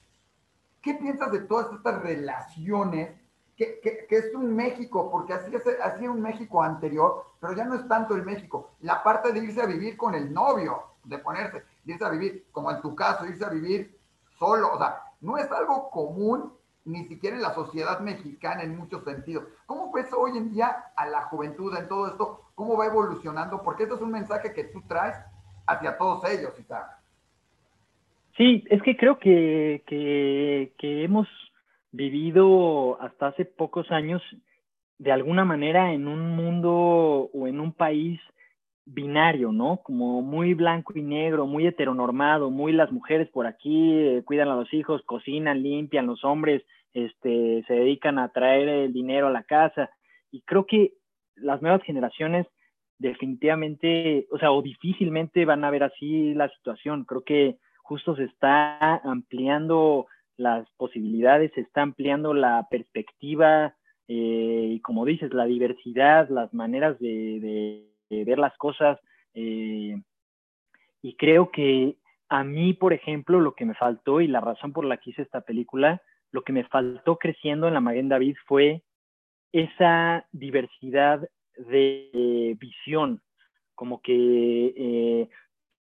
¿Qué 0.81 0.95
piensas 0.95 1.31
de 1.31 1.41
todas 1.41 1.73
estas 1.73 2.03
relaciones? 2.03 3.11
Que, 3.57 3.81
que, 3.81 4.07
es 4.17 4.35
un 4.35 4.55
México, 4.55 5.11
porque 5.11 5.35
así 5.35 5.55
es, 5.55 5.63
así 5.83 6.07
un 6.07 6.23
México 6.23 6.63
anterior, 6.63 7.25
pero 7.41 7.55
ya 7.55 7.65
no 7.65 7.75
es 7.75 7.87
tanto 7.89 8.15
el 8.15 8.25
México. 8.25 8.71
La 8.81 9.03
parte 9.03 9.33
de 9.33 9.41
irse 9.41 9.61
a 9.61 9.67
vivir 9.67 9.97
con 9.97 10.15
el 10.15 10.33
novio, 10.33 10.85
de 11.05 11.19
ponerse, 11.19 11.65
de 11.85 11.93
irse 11.93 12.05
a 12.05 12.11
vivir, 12.11 12.47
como 12.53 12.71
en 12.71 12.81
tu 12.81 12.95
caso, 12.95 13.27
irse 13.27 13.45
a 13.45 13.51
vivir 13.51 13.99
solo, 14.39 14.73
o 14.75 14.79
sea, 14.79 15.03
no 15.21 15.37
es 15.37 15.51
algo 15.51 15.91
común 15.91 16.58
ni 16.89 17.05
siquiera 17.07 17.37
en 17.37 17.43
la 17.43 17.55
sociedad 17.55 18.01
mexicana 18.01 18.63
en 18.63 18.77
muchos 18.77 19.05
sentidos. 19.05 19.45
¿Cómo 19.67 19.93
ves 19.93 20.07
hoy 20.17 20.37
en 20.37 20.53
día 20.53 20.75
a 20.97 21.07
la 21.07 21.23
juventud 21.23 21.77
en 21.77 21.89
todo 21.89 22.09
esto? 22.09 22.41
¿Cómo 22.55 22.77
va 22.77 22.87
evolucionando? 22.87 23.63
Porque 23.63 23.85
esto 23.85 23.97
es 23.97 24.01
un 24.01 24.11
mensaje 24.11 24.53
que 24.53 24.65
tú 24.65 24.83
traes 24.89 25.17
hacia 25.67 25.97
todos 25.99 26.25
ellos, 26.31 26.53
Isaac. 26.59 26.99
Sí, 28.37 28.65
es 28.71 28.83
que 28.83 28.97
creo 28.97 29.19
que, 29.19 29.83
que 29.87 31.05
hemos 31.05 31.29
vivido 31.93 33.01
hasta 33.03 33.29
hace 33.29 33.45
pocos 33.45 33.91
años 33.91 34.23
de 34.99 35.13
alguna 35.13 35.45
manera 35.45 35.93
en 35.93 36.09
un 36.09 36.37
mundo 36.37 37.31
o 37.33 37.47
en 37.47 37.61
un 37.61 37.73
país 37.73 38.21
binario, 38.89 39.53
¿no? 39.53 39.79
Como 39.83 40.23
muy 40.23 40.55
blanco 40.55 40.93
y 40.97 41.03
negro, 41.03 41.47
muy 41.47 41.67
heteronormado, 41.67 42.51
muy 42.51 42.73
las 42.73 42.91
mujeres 42.91 43.29
por 43.29 43.47
aquí 43.47 43.93
eh, 43.93 44.23
cuidan 44.25 44.49
a 44.49 44.57
los 44.57 44.73
hijos, 44.73 45.03
cocinan, 45.05 45.63
limpian, 45.63 46.07
los 46.07 46.25
hombres 46.25 46.63
este, 46.95 47.65
se 47.67 47.75
dedican 47.75 48.19
a 48.19 48.31
traer 48.31 48.69
el 48.69 48.93
dinero 48.93 49.29
a 49.29 49.33
la 49.33 49.43
casa. 49.43 49.91
Y 50.31 50.41
creo 50.43 50.67
que 50.67 50.93
las 51.37 51.61
nuevas 51.63 51.83
generaciones 51.83 52.47
definitivamente, 52.99 54.27
o 54.31 54.39
sea, 54.39 54.51
o 54.51 54.63
difícilmente 54.63 55.45
van 55.45 55.65
a 55.65 55.71
ver 55.71 55.85
así 55.85 56.35
la 56.35 56.49
situación. 56.49 57.05
Creo 57.05 57.23
que 57.23 57.57
justo 57.83 58.17
se 58.17 58.25
está 58.25 58.97
ampliando 58.97 60.07
las 60.37 60.69
posibilidades, 60.77 61.53
se 61.55 61.61
está 61.61 61.83
ampliando 61.83 62.35
la 62.35 62.67
perspectiva 62.71 63.75
eh, 64.09 64.71
y 64.75 64.81
como 64.81 65.05
dices, 65.05 65.35
la 65.35 65.45
diversidad, 65.45 66.29
las 66.31 66.53
maneras 66.55 66.99
de, 66.99 67.87
ver 68.11 68.39
las 68.39 68.57
cosas. 68.57 68.99
Eh, 69.35 69.97
y 71.03 71.17
creo 71.17 71.51
que 71.51 71.97
a 72.29 72.45
mí, 72.45 72.75
por 72.75 72.93
ejemplo, 72.93 73.41
lo 73.41 73.55
que 73.55 73.65
me 73.65 73.75
faltó 73.75 74.21
y 74.21 74.29
la 74.29 74.41
razón 74.41 74.73
por 74.73 74.85
la 74.85 74.97
que 74.99 75.11
hice 75.11 75.23
esta 75.23 75.41
película 75.41 76.03
lo 76.31 76.43
que 76.43 76.53
me 76.53 76.65
faltó 76.65 77.17
creciendo 77.19 77.69
en 77.69 77.75
la 77.75 77.81
Maguen 77.81 78.09
David 78.09 78.37
fue 78.47 78.83
esa 79.53 80.27
diversidad 80.33 81.27
de 81.57 82.57
visión, 82.61 83.23
como 83.75 84.01
que 84.03 84.75
eh, 84.77 85.29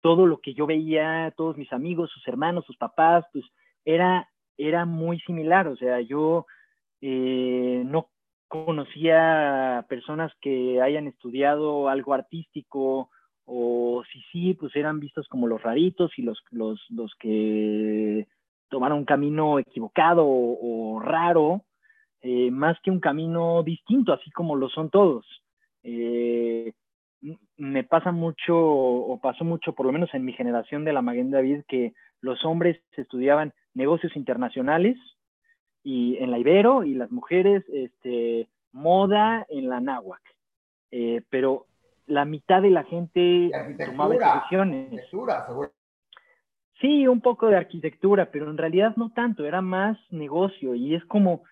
todo 0.02 0.26
lo 0.26 0.40
que 0.40 0.54
yo 0.54 0.68
veía, 0.68 1.34
todos 1.36 1.58
mis 1.58 1.72
amigos, 1.74 2.12
sus 2.12 2.28
hermanos, 2.28 2.66
sus 2.66 2.78
papás, 2.78 3.26
pues 3.34 3.44
era, 3.86 4.30
era 4.58 4.86
muy 4.86 5.20
similar, 5.22 5.68
o 5.68 5.76
sea, 5.76 6.00
yo 6.02 6.46
eh, 7.02 7.84
no 7.86 8.10
conocía 8.50 9.86
personas 9.88 10.34
que 10.42 10.82
hayan 10.82 11.08
estudiado 11.08 11.88
algo 11.88 12.14
artístico 12.14 13.10
o 13.46 14.04
si 14.12 14.22
sí, 14.32 14.54
pues 14.56 14.76
eran 14.76 15.00
vistos 15.00 15.28
como 15.30 15.48
los 15.48 15.62
raritos 15.62 16.12
y 16.18 16.24
los, 16.24 16.40
los, 16.52 16.84
los 16.90 17.14
que 17.20 18.28
tomar 18.70 18.92
un 18.92 19.06
camino 19.06 19.60
equivocado 19.60 20.26
o, 20.28 21.00
raro, 21.00 21.64
eh, 22.22 22.52
más 22.52 22.78
que 22.82 22.92
un 22.92 23.00
camino 23.00 23.64
distinto, 23.64 24.14
así 24.14 24.30
como 24.32 24.56
lo 24.56 24.70
son 24.70 24.90
todos. 24.90 25.26
Eh, 25.84 26.74
me 27.58 27.84
pasa 27.84 28.12
mucho, 28.12 28.58
o 28.58 29.20
pasó 29.22 29.44
mucho, 29.44 29.74
por 29.74 29.86
lo 29.86 29.92
menos 29.92 30.14
en 30.14 30.26
mi 30.26 30.34
generación 30.34 30.86
de 30.86 30.94
la 30.94 31.02
Maguen 31.02 31.32
David, 31.32 31.62
que 31.68 31.94
los 32.22 32.44
hombres 32.46 32.82
estudiaban 32.98 33.54
negocios 33.74 34.16
internacionales 34.16 34.98
y 35.84 36.18
en 36.18 36.32
la 36.32 36.40
Ibero 36.40 36.84
y 36.84 36.94
las 36.94 37.12
mujeres 37.12 37.64
este, 37.72 38.48
moda 38.72 39.46
en 39.50 39.70
la 39.70 39.80
Náhuac. 39.80 40.22
Eh, 40.92 41.22
pero 41.30 41.68
la 42.08 42.26
mitad 42.26 42.62
de 42.62 42.72
la 42.72 42.84
gente 42.84 43.52
tomaba 43.86 44.16
decisiones. 44.16 45.02
Sí, 46.82 47.08
un 47.08 47.22
poco 47.22 47.48
de 47.48 47.58
arquitectura, 47.58 48.32
pero 48.32 48.50
en 48.50 48.58
realidad 48.58 48.96
no 48.96 49.12
tanto, 49.12 49.46
era 49.46 49.62
más 49.62 49.98
negocio 50.12 50.76
y 50.76 50.96
es 50.96 51.04
como, 51.06 51.44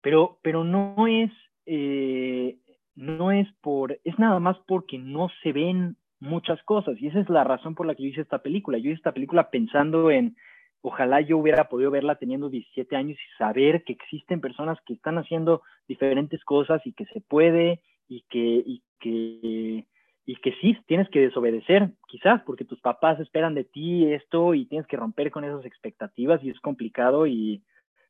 pero, 0.00 0.38
pero 0.42 0.62
no 0.62 1.06
es, 1.08 1.32
eh, 1.66 2.58
no 2.94 3.32
es 3.32 3.48
por, 3.60 3.98
es 4.04 4.18
nada 4.18 4.38
más 4.38 4.56
porque 4.68 4.98
no 4.98 5.28
se 5.42 5.52
ven 5.52 5.96
muchas 6.20 6.62
cosas 6.62 6.96
y 7.00 7.08
esa 7.08 7.20
es 7.20 7.28
la 7.28 7.44
razón 7.44 7.74
por 7.74 7.86
la 7.86 7.94
que 7.94 8.04
yo 8.04 8.08
hice 8.10 8.20
esta 8.20 8.38
película. 8.38 8.78
Yo 8.78 8.90
hice 8.90 8.98
esta 8.98 9.12
película 9.12 9.50
pensando 9.50 10.10
en, 10.10 10.36
ojalá 10.82 11.20
yo 11.20 11.38
hubiera 11.38 11.68
podido 11.68 11.90
verla 11.90 12.16
teniendo 12.16 12.48
17 12.48 12.96
años 12.96 13.18
y 13.18 13.38
saber 13.38 13.84
que 13.84 13.92
existen 13.92 14.40
personas 14.40 14.78
que 14.86 14.94
están 14.94 15.18
haciendo 15.18 15.62
diferentes 15.86 16.44
cosas 16.44 16.80
y 16.86 16.92
que 16.92 17.06
se 17.06 17.20
puede 17.20 17.82
y 18.08 18.22
que, 18.28 18.62
y 18.64 18.82
que 19.00 19.86
y 20.28 20.36
que 20.36 20.52
sí, 20.60 20.76
tienes 20.86 21.08
que 21.08 21.20
desobedecer, 21.20 21.90
quizás, 22.06 22.42
porque 22.42 22.66
tus 22.66 22.78
papás 22.82 23.18
esperan 23.18 23.54
de 23.54 23.64
ti 23.64 24.12
esto 24.12 24.52
y 24.52 24.66
tienes 24.66 24.86
que 24.86 24.98
romper 24.98 25.30
con 25.30 25.42
esas 25.42 25.64
expectativas 25.64 26.44
y 26.44 26.50
es 26.50 26.60
complicado, 26.60 27.26
y, 27.26 27.64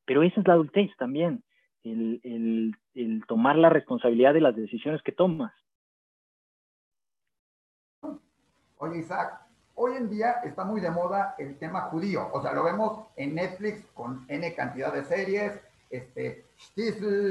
pero 0.05 0.25
esa 0.25 0.41
es 0.41 0.49
la 0.49 0.55
adultez 0.55 0.91
también, 0.97 1.45
el, 1.85 2.21
el, 2.25 2.75
el 2.97 3.25
tomar 3.29 3.55
la 3.55 3.71
responsabilidad 3.71 4.35
de 4.35 4.41
las 4.41 4.57
decisiones 4.57 5.01
que 5.03 5.13
tomas. 5.13 5.53
Oye, 8.79 8.99
Isaac, 8.99 9.48
hoy 9.79 9.97
en 9.97 10.11
día 10.11 10.41
está 10.45 10.65
muy 10.65 10.81
de 10.81 10.91
moda 10.91 11.35
el 11.39 11.57
tema 11.59 11.83
judío, 11.83 12.29
o 12.33 12.43
sea, 12.43 12.53
lo 12.53 12.65
vemos 12.65 13.07
en 13.17 13.35
Netflix 13.35 13.85
con 13.95 14.25
N 14.29 14.55
cantidad 14.55 14.93
de 14.93 15.05
series, 15.05 15.61
este, 15.89 16.45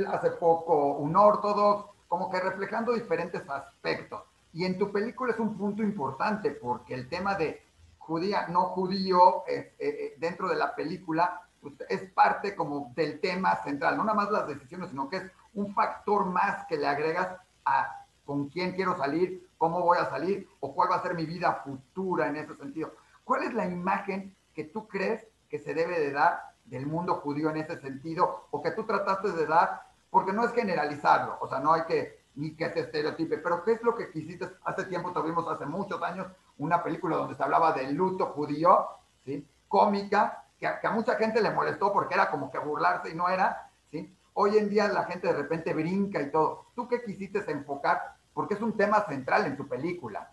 hace 0.07 0.31
poco 0.31 0.95
un 0.95 1.15
ortodox, 1.15 1.91
como 2.07 2.31
que 2.31 2.39
reflejando 2.39 2.93
diferentes 2.93 3.47
aspectos. 3.49 4.23
Y 4.53 4.65
en 4.65 4.77
tu 4.77 4.91
película 4.91 5.33
es 5.33 5.39
un 5.39 5.57
punto 5.57 5.83
importante 5.83 6.51
porque 6.51 6.93
el 6.93 7.09
tema 7.09 7.35
de 7.35 7.61
judía, 7.97 8.47
no 8.47 8.61
judío, 8.67 9.43
eh, 9.47 9.73
eh, 9.77 10.15
dentro 10.17 10.47
de 10.47 10.55
la 10.55 10.73
película, 10.73 11.41
pues, 11.61 11.73
es 11.89 12.09
parte 12.11 12.55
como 12.55 12.93
del 12.95 13.19
tema 13.19 13.61
central, 13.63 13.97
no 13.97 14.05
nada 14.05 14.15
más 14.15 14.31
las 14.31 14.47
decisiones, 14.47 14.89
sino 14.89 15.09
que 15.09 15.17
es 15.17 15.23
un 15.53 15.73
factor 15.73 16.25
más 16.25 16.65
que 16.67 16.77
le 16.77 16.87
agregas 16.87 17.27
a 17.65 18.05
con 18.25 18.49
quién 18.49 18.73
quiero 18.73 18.97
salir, 18.97 19.46
cómo 19.57 19.81
voy 19.81 19.97
a 19.97 20.09
salir 20.09 20.47
o 20.59 20.73
cuál 20.73 20.91
va 20.91 20.95
a 20.97 21.01
ser 21.03 21.15
mi 21.15 21.25
vida 21.25 21.61
futura 21.63 22.27
en 22.27 22.37
ese 22.37 22.55
sentido. 22.55 22.93
¿Cuál 23.23 23.43
es 23.43 23.53
la 23.53 23.65
imagen 23.65 24.35
que 24.53 24.65
tú 24.65 24.87
crees 24.87 25.27
que 25.49 25.59
se 25.59 25.73
debe 25.73 25.99
de 25.99 26.11
dar 26.11 26.53
del 26.65 26.85
mundo 26.85 27.15
judío 27.15 27.49
en 27.49 27.57
ese 27.57 27.79
sentido 27.79 28.47
o 28.51 28.61
que 28.61 28.71
tú 28.71 28.85
trataste 28.85 29.31
de 29.31 29.45
dar? 29.45 29.81
Porque 30.09 30.33
no 30.33 30.45
es 30.45 30.53
generalizarlo, 30.53 31.37
o 31.41 31.47
sea, 31.47 31.59
no 31.59 31.73
hay 31.73 31.83
que 31.83 32.17
ni 32.37 32.55
que 32.55 32.69
se 32.69 32.81
estereotipe. 32.81 33.39
Pero 33.39 33.63
¿qué 33.63 33.73
es 33.73 33.83
lo 33.83 33.95
que 33.95 34.11
quisiste? 34.11 34.47
Hace 34.63 34.85
tiempo 34.85 35.11
tuvimos, 35.11 35.47
hace 35.47 35.65
muchos 35.65 36.01
años, 36.01 36.27
una 36.57 36.83
película 36.83 37.17
donde 37.17 37.35
se 37.35 37.43
hablaba 37.43 37.73
del 37.73 37.95
luto 37.95 38.27
judío, 38.27 38.87
¿sí? 39.25 39.45
Cómica, 39.67 40.45
que 40.57 40.67
a, 40.67 40.91
mucha 40.91 41.15
gente 41.15 41.41
le 41.41 41.51
molestó 41.51 41.91
porque 41.91 42.13
era 42.13 42.29
como 42.31 42.49
que 42.51 42.59
burlarse 42.59 43.09
y 43.09 43.15
no 43.15 43.27
era, 43.27 43.69
¿sí? 43.91 44.15
Hoy 44.33 44.57
en 44.57 44.69
día 44.69 44.87
la 44.87 45.05
gente 45.05 45.27
de 45.27 45.33
repente 45.33 45.73
brinca 45.73 46.21
y 46.21 46.31
todo. 46.31 46.67
¿Tú 46.75 46.87
qué 46.87 47.03
quisiste 47.03 47.39
enfocar? 47.51 48.16
Porque 48.37 48.53
es 48.53 48.61
un 48.61 48.77
tema 48.77 49.03
central 49.09 49.47
en 49.47 49.57
tu 49.57 49.67
película. 49.67 50.29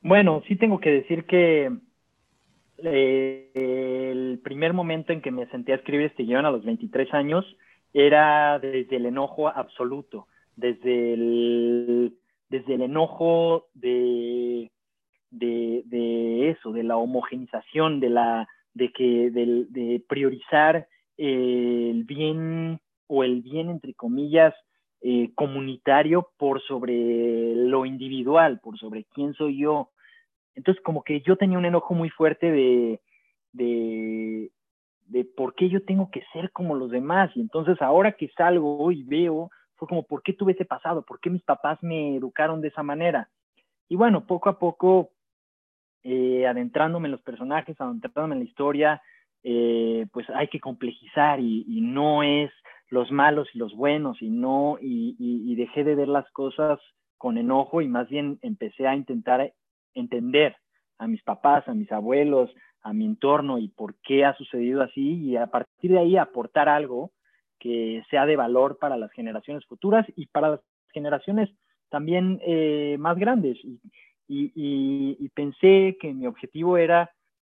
Bueno, 0.00 0.42
sí 0.46 0.54
tengo 0.54 0.78
que 0.78 0.90
decir 0.90 1.26
que 1.26 1.76
eh, 2.78 3.50
el 3.54 4.40
primer 4.44 4.72
momento 4.72 5.12
en 5.12 5.20
que 5.20 5.32
me 5.32 5.46
senté 5.48 5.72
a 5.72 5.76
escribir 5.76 6.06
este 6.06 6.22
guion 6.22 6.46
a 6.46 6.52
los 6.52 6.64
23 6.64 7.12
años 7.14 7.44
era 7.92 8.60
desde 8.60 8.96
el 8.96 9.06
enojo 9.06 9.48
absoluto 9.48 10.28
desde 10.56 11.12
el, 11.12 12.16
desde 12.48 12.74
el 12.74 12.82
enojo 12.82 13.66
de, 13.74 14.72
de, 15.30 16.50
eso, 16.50 16.72
de 16.72 16.82
la 16.82 16.96
homogenización, 16.96 18.00
de, 18.00 18.10
la, 18.10 18.48
de, 18.74 18.92
que, 18.92 19.30
de, 19.30 20.02
priorizar 20.08 20.88
el 21.16 22.04
bien 22.04 22.80
o 23.06 23.22
el 23.22 23.42
bien, 23.42 23.70
entre 23.70 23.94
comillas, 23.94 24.54
eh, 25.08 25.30
comunitario 25.36 26.30
por 26.36 26.60
sobre 26.62 27.54
lo 27.54 27.86
individual, 27.86 28.58
por 28.58 28.76
sobre 28.76 29.04
quién 29.14 29.34
soy 29.34 29.58
yo. 29.58 29.90
Entonces, 30.56 30.82
como 30.82 31.04
que 31.04 31.20
yo 31.20 31.36
tenía 31.36 31.58
un 31.58 31.64
enojo 31.64 31.94
muy 31.94 32.10
fuerte 32.10 32.50
de, 32.50 33.00
de, 33.52 34.50
de 35.06 35.24
por 35.24 35.54
qué 35.54 35.68
yo 35.68 35.84
tengo 35.84 36.10
que 36.10 36.24
ser 36.32 36.50
como 36.50 36.74
los 36.74 36.90
demás. 36.90 37.30
Y 37.36 37.40
entonces, 37.40 37.80
ahora 37.80 38.16
que 38.16 38.30
salgo 38.36 38.90
y 38.90 39.04
veo 39.04 39.50
fue 39.76 39.86
como, 39.86 40.02
¿por 40.02 40.24
qué 40.24 40.32
tuve 40.32 40.54
ese 40.54 40.64
pasado? 40.64 41.02
¿Por 41.02 41.20
qué 41.20 41.30
mis 41.30 41.44
papás 41.44 41.80
me 41.82 42.16
educaron 42.16 42.60
de 42.60 42.68
esa 42.68 42.82
manera? 42.82 43.28
Y 43.88 43.94
bueno, 43.94 44.26
poco 44.26 44.48
a 44.48 44.58
poco, 44.58 45.10
eh, 46.02 46.48
adentrándome 46.48 47.06
en 47.06 47.12
los 47.12 47.22
personajes, 47.22 47.80
adentrándome 47.80 48.34
en 48.34 48.40
la 48.40 48.48
historia, 48.48 49.02
eh, 49.44 50.06
pues 50.12 50.28
hay 50.30 50.48
que 50.48 50.58
complejizar 50.58 51.38
y, 51.38 51.64
no 51.80 52.24
es 52.24 52.50
los 52.88 53.10
malos 53.10 53.48
y 53.52 53.58
los 53.58 53.74
buenos 53.74 54.22
y 54.22 54.30
no, 54.30 54.78
y, 54.80 55.54
dejé 55.56 55.84
de 55.84 55.94
ver 55.94 56.08
las 56.08 56.30
cosas 56.32 56.78
con 57.16 57.38
enojo 57.38 57.80
y 57.80 57.88
más 57.88 58.08
bien 58.08 58.38
empecé 58.42 58.86
a 58.86 58.94
intentar 58.94 59.52
entender 59.94 60.56
a 60.98 61.08
mis 61.08 61.22
papás, 61.22 61.66
a 61.66 61.74
mis 61.74 61.90
abuelos, 61.90 62.50
a 62.82 62.92
mi 62.92 63.06
entorno 63.06 63.58
y 63.58 63.68
por 63.68 63.94
qué 64.02 64.24
ha 64.24 64.36
sucedido 64.36 64.82
así 64.82 65.14
y 65.24 65.36
a 65.36 65.46
partir 65.46 65.92
de 65.92 65.98
ahí 65.98 66.16
aportar 66.16 66.68
algo 66.68 67.10
que 67.58 68.04
sea 68.10 68.26
de 68.26 68.36
valor 68.36 68.78
para 68.78 68.96
las 68.96 69.10
generaciones 69.12 69.64
futuras 69.64 70.06
y 70.14 70.26
para 70.26 70.50
las 70.50 70.60
generaciones 70.92 71.50
también 71.88 72.40
eh, 72.46 72.96
más 72.98 73.16
grandes. 73.16 73.58
Y, 73.64 73.80
y, 74.28 75.28
pensé 75.30 75.96
que 76.00 76.12
mi 76.12 76.26
objetivo 76.26 76.78
era 76.78 77.12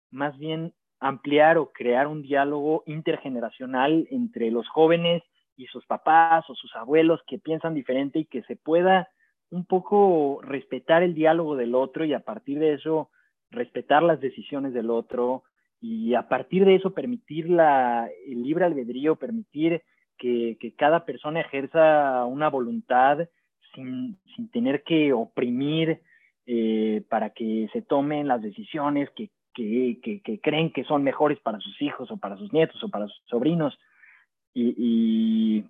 más 0.09 0.37
bien 0.37 0.73
ampliar 1.01 1.57
o 1.57 1.71
crear 1.71 2.07
un 2.07 2.21
diálogo 2.21 2.83
intergeneracional 2.85 4.07
entre 4.11 4.51
los 4.51 4.67
jóvenes 4.69 5.23
y 5.57 5.65
sus 5.65 5.85
papás 5.85 6.49
o 6.49 6.55
sus 6.55 6.73
abuelos 6.75 7.19
que 7.27 7.39
piensan 7.39 7.73
diferente 7.73 8.19
y 8.19 8.25
que 8.25 8.43
se 8.43 8.55
pueda 8.55 9.09
un 9.49 9.65
poco 9.65 10.39
respetar 10.43 11.03
el 11.03 11.13
diálogo 11.13 11.55
del 11.55 11.75
otro 11.75 12.05
y 12.05 12.13
a 12.13 12.21
partir 12.21 12.59
de 12.59 12.73
eso 12.73 13.09
respetar 13.49 14.03
las 14.03 14.21
decisiones 14.21 14.73
del 14.73 14.89
otro 14.89 15.43
y 15.81 16.13
a 16.13 16.29
partir 16.29 16.63
de 16.63 16.75
eso 16.75 16.93
permitir 16.93 17.49
la, 17.49 18.09
el 18.27 18.43
libre 18.43 18.65
albedrío, 18.65 19.15
permitir 19.15 19.81
que, 20.17 20.73
cada 20.77 21.03
persona 21.03 21.41
ejerza 21.41 22.23
una 22.25 22.49
voluntad 22.49 23.27
sin, 23.73 24.17
tener 24.51 24.83
que 24.83 25.13
oprimir 25.13 26.01
eh, 26.45 27.03
para 27.09 27.31
que 27.31 27.67
se 27.73 27.81
tomen 27.81 28.27
las 28.27 28.41
decisiones 28.41 29.09
que, 29.15 29.31
creen 29.53 30.71
que 30.71 30.83
son 30.85 31.03
mejores 31.03 31.39
para 31.39 31.59
sus 31.59 31.81
hijos 31.81 32.09
o 32.11 32.17
para 32.17 32.37
sus 32.37 32.51
nietos 32.53 32.83
o 32.83 32.89
para 32.89 33.07
sus 33.07 33.21
sobrinos. 33.25 33.77
Y, 34.53 35.63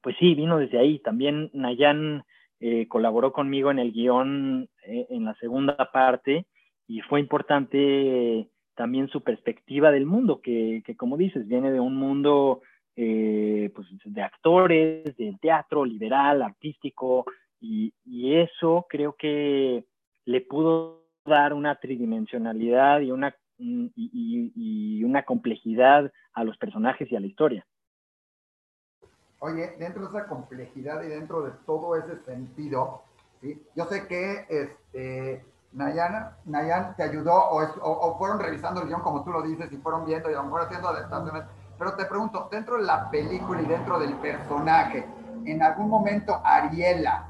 pues 0.00 0.16
sí, 0.18 0.34
vino 0.34 0.58
desde 0.58 0.78
ahí. 0.78 0.98
También 0.98 1.50
Nayan 1.52 2.24
eh, 2.60 2.86
colaboró 2.88 3.32
conmigo 3.32 3.70
en 3.70 3.78
el 3.78 3.92
guion 3.92 4.68
eh, 4.84 5.06
en 5.10 5.24
la 5.24 5.34
segunda 5.36 5.76
parte 5.92 6.46
y 6.86 7.00
fue 7.02 7.20
importante 7.20 8.48
también 8.74 9.08
su 9.08 9.22
perspectiva 9.22 9.90
del 9.90 10.06
mundo, 10.06 10.40
que, 10.40 10.82
como 10.96 11.16
dices, 11.16 11.48
viene 11.48 11.72
de 11.72 11.80
un 11.80 11.96
mundo 11.96 12.62
eh, 12.94 13.70
pues, 13.74 13.88
de 14.04 14.22
actores, 14.22 15.16
del 15.16 15.38
teatro 15.40 15.84
liberal, 15.84 16.42
artístico, 16.42 17.26
y, 17.60 17.92
eso 18.34 18.86
creo 18.88 19.14
que 19.14 19.84
le 20.24 20.40
pudo 20.42 21.07
dar 21.28 21.52
una 21.52 21.76
tridimensionalidad 21.76 23.00
y 23.00 23.12
una, 23.12 23.34
y, 23.58 25.04
una 25.04 25.24
complejidad 25.24 26.10
a 26.32 26.44
los 26.44 26.56
personajes 26.58 27.10
y 27.10 27.16
a 27.16 27.20
la 27.20 27.26
historia. 27.26 27.66
Oye, 29.40 29.76
dentro 29.78 30.02
de 30.02 30.08
esa 30.08 30.26
complejidad 30.26 31.02
y 31.02 31.08
dentro 31.08 31.42
de 31.42 31.52
todo 31.64 31.94
ese 31.96 32.16
sentido, 32.24 33.02
¿sí? 33.40 33.62
yo 33.76 33.84
sé 33.84 34.08
que 34.08 34.46
este, 34.48 35.44
Nayan, 35.72 36.30
Nayan 36.46 36.96
te 36.96 37.04
ayudó 37.04 37.34
o, 37.34 38.18
fueron 38.18 38.40
revisando 38.40 38.82
el 38.82 38.88
guion 38.88 39.02
como 39.02 39.22
tú 39.22 39.30
lo 39.30 39.42
dices 39.42 39.70
y 39.70 39.76
fueron 39.76 40.06
viendo 40.06 40.30
y 40.30 40.34
a 40.34 40.38
lo 40.38 40.44
mejor 40.44 40.62
haciendo 40.62 40.88
adaptaciones. 40.88 41.44
Pero 41.78 41.94
te 41.94 42.06
pregunto, 42.06 42.48
dentro 42.50 42.78
de 42.78 42.84
la 42.84 43.08
película 43.10 43.62
y 43.62 43.66
dentro 43.66 44.00
del 44.00 44.14
personaje, 44.16 45.06
¿en 45.44 45.62
algún 45.62 45.88
momento 45.88 46.40
Ariela 46.44 47.28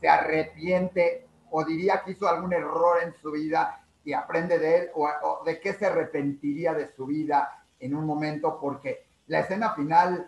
se 0.00 0.08
arrepiente 0.08 1.25
o 1.58 1.64
diría 1.64 2.02
que 2.04 2.10
hizo 2.10 2.28
algún 2.28 2.52
error 2.52 2.98
en 3.02 3.14
su 3.14 3.32
vida 3.32 3.80
y 4.04 4.12
aprende 4.12 4.58
de 4.58 4.76
él 4.76 4.88
o, 4.94 5.42
de 5.42 5.58
qué 5.58 5.72
se 5.72 5.86
arrepentiría 5.86 6.74
de 6.74 6.88
su 6.88 7.06
vida 7.06 7.64
en 7.80 7.94
un 7.94 8.04
momento? 8.04 8.58
Porque 8.60 9.06
la 9.28 9.40
escena 9.40 9.70
final 9.70 10.26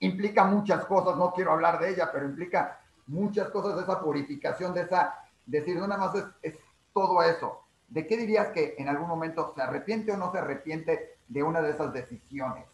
implica 0.00 0.44
muchas 0.44 0.84
cosas, 0.84 1.16
no 1.16 1.32
quiero 1.32 1.52
hablar 1.52 1.78
de 1.78 1.92
ella, 1.92 2.10
pero 2.12 2.26
implica 2.26 2.78
muchas 3.06 3.48
cosas 3.48 3.74
de 3.74 3.84
esa 3.84 4.02
purificación, 4.02 4.74
de 4.74 4.82
esa, 4.82 5.14
decir, 5.46 5.76
no 5.76 5.86
nada 5.86 6.12
más 6.12 6.24
es 6.42 6.58
todo 6.92 7.22
eso, 7.22 7.62
¿de 7.88 8.06
qué 8.06 8.18
dirías 8.18 8.48
que 8.48 8.74
en 8.76 8.90
algún 8.90 9.08
momento 9.08 9.54
se 9.54 9.62
arrepiente 9.62 10.12
o 10.12 10.18
no 10.18 10.30
se 10.30 10.38
arrepiente 10.38 11.16
de 11.26 11.42
una 11.42 11.62
de 11.62 11.70
esas 11.70 11.90
decisiones? 11.94 12.66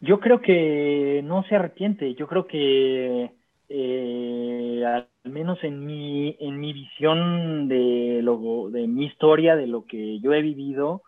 Yo 0.00 0.20
creo 0.20 0.40
que 0.40 1.20
no 1.22 1.42
se 1.42 1.56
arrepiente, 1.56 2.14
yo 2.14 2.26
creo 2.26 2.46
que 2.46 3.30
eh, 3.72 4.82
al 4.84 5.06
menos 5.30 5.62
en 5.62 5.86
mi, 5.86 6.36
en 6.40 6.58
mi 6.58 6.72
visión 6.72 7.68
de, 7.68 8.20
lo, 8.20 8.68
de 8.68 8.88
mi 8.88 9.06
historia, 9.06 9.54
de 9.54 9.68
lo 9.68 9.84
que 9.84 10.18
yo 10.18 10.32
he 10.34 10.42
vivido, 10.42 11.02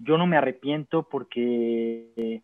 yo 0.00 0.18
no 0.18 0.26
me 0.26 0.36
arrepiento 0.36 1.04
porque 1.08 2.42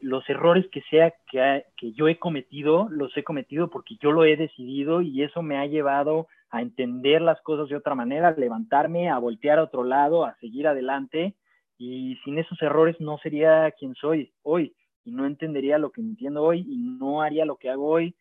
los 0.00 0.28
errores 0.30 0.68
que 0.70 0.82
sea 0.82 1.12
que, 1.28 1.64
que 1.76 1.92
yo 1.94 2.06
he 2.06 2.20
cometido, 2.20 2.86
los 2.90 3.16
he 3.16 3.24
cometido 3.24 3.70
porque 3.70 3.96
yo 4.00 4.12
lo 4.12 4.24
he 4.24 4.36
decidido 4.36 5.02
y 5.02 5.24
eso 5.24 5.42
me 5.42 5.58
ha 5.58 5.66
llevado 5.66 6.28
a 6.50 6.62
entender 6.62 7.22
las 7.22 7.40
cosas 7.40 7.68
de 7.68 7.76
otra 7.76 7.96
manera, 7.96 8.28
a 8.28 8.38
levantarme, 8.38 9.10
a 9.10 9.18
voltear 9.18 9.58
a 9.58 9.64
otro 9.64 9.82
lado, 9.82 10.24
a 10.24 10.36
seguir 10.36 10.68
adelante. 10.68 11.34
Y 11.76 12.18
sin 12.24 12.38
esos 12.38 12.62
errores 12.62 13.00
no 13.00 13.18
sería 13.18 13.68
quien 13.72 13.96
soy 13.96 14.32
hoy 14.42 14.76
y 15.04 15.10
no 15.10 15.26
entendería 15.26 15.78
lo 15.78 15.90
que 15.90 16.02
entiendo 16.02 16.44
hoy 16.44 16.60
y 16.60 16.76
no 16.76 17.20
haría 17.20 17.44
lo 17.44 17.56
que 17.56 17.68
hago 17.68 17.88
hoy 17.88 18.14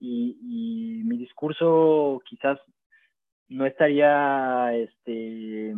y, 0.00 1.02
mi 1.04 1.16
discurso 1.16 2.20
quizás 2.24 2.58
no 3.48 3.64
estaría 3.66 4.74
este, 4.74 5.74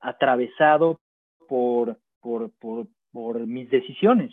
atravesado 0.00 1.00
por, 1.48 1.98
por, 2.20 2.50
por, 2.52 2.86
por 3.12 3.46
mis 3.46 3.70
decisiones. 3.70 4.32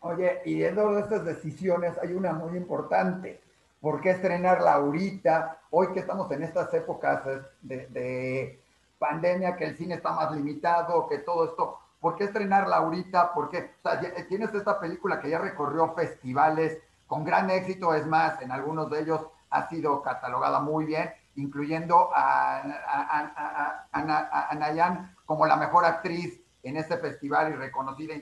Oye, 0.00 0.40
y 0.44 0.58
dentro 0.58 0.94
de 0.94 1.00
estas 1.02 1.24
decisiones 1.24 1.96
hay 1.98 2.12
una 2.12 2.32
muy 2.32 2.56
importante 2.56 3.40
¿Por 3.82 4.00
qué 4.00 4.10
estrenarla 4.10 4.74
ahorita? 4.74 5.58
Hoy 5.70 5.88
que 5.92 5.98
estamos 5.98 6.30
en 6.30 6.44
estas 6.44 6.72
épocas 6.72 7.24
de, 7.60 8.60
pandemia, 8.96 9.56
que 9.56 9.64
el 9.64 9.76
cine 9.76 9.96
está 9.96 10.12
más 10.12 10.30
limitado, 10.36 11.08
que 11.08 11.18
todo 11.18 11.46
esto, 11.46 11.78
¿por 12.02 12.16
qué 12.16 12.24
estrenarla 12.24 12.76
ahorita? 12.76 13.32
Porque 13.32 13.76
o 13.82 13.88
sea, 13.88 13.98
tienes 14.28 14.52
esta 14.52 14.78
película 14.78 15.20
que 15.20 15.30
ya 15.30 15.38
recorrió 15.38 15.94
festivales 15.94 16.78
con 17.06 17.24
gran 17.24 17.48
éxito, 17.48 17.94
es 17.94 18.06
más, 18.06 18.42
en 18.42 18.52
algunos 18.52 18.90
de 18.90 19.00
ellos 19.00 19.26
ha 19.48 19.68
sido 19.68 20.02
catalogada 20.02 20.60
muy 20.60 20.84
bien, 20.84 21.10
incluyendo 21.36 22.10
a, 22.14 22.58
a, 22.58 23.86
a, 23.92 24.54
Nayan 24.54 25.14
como 25.24 25.46
la 25.46 25.56
mejor 25.56 25.84
actriz 25.86 26.42
en 26.62 26.76
este 26.76 26.98
festival 26.98 27.52
y 27.52 27.56
reconocida 27.56 28.14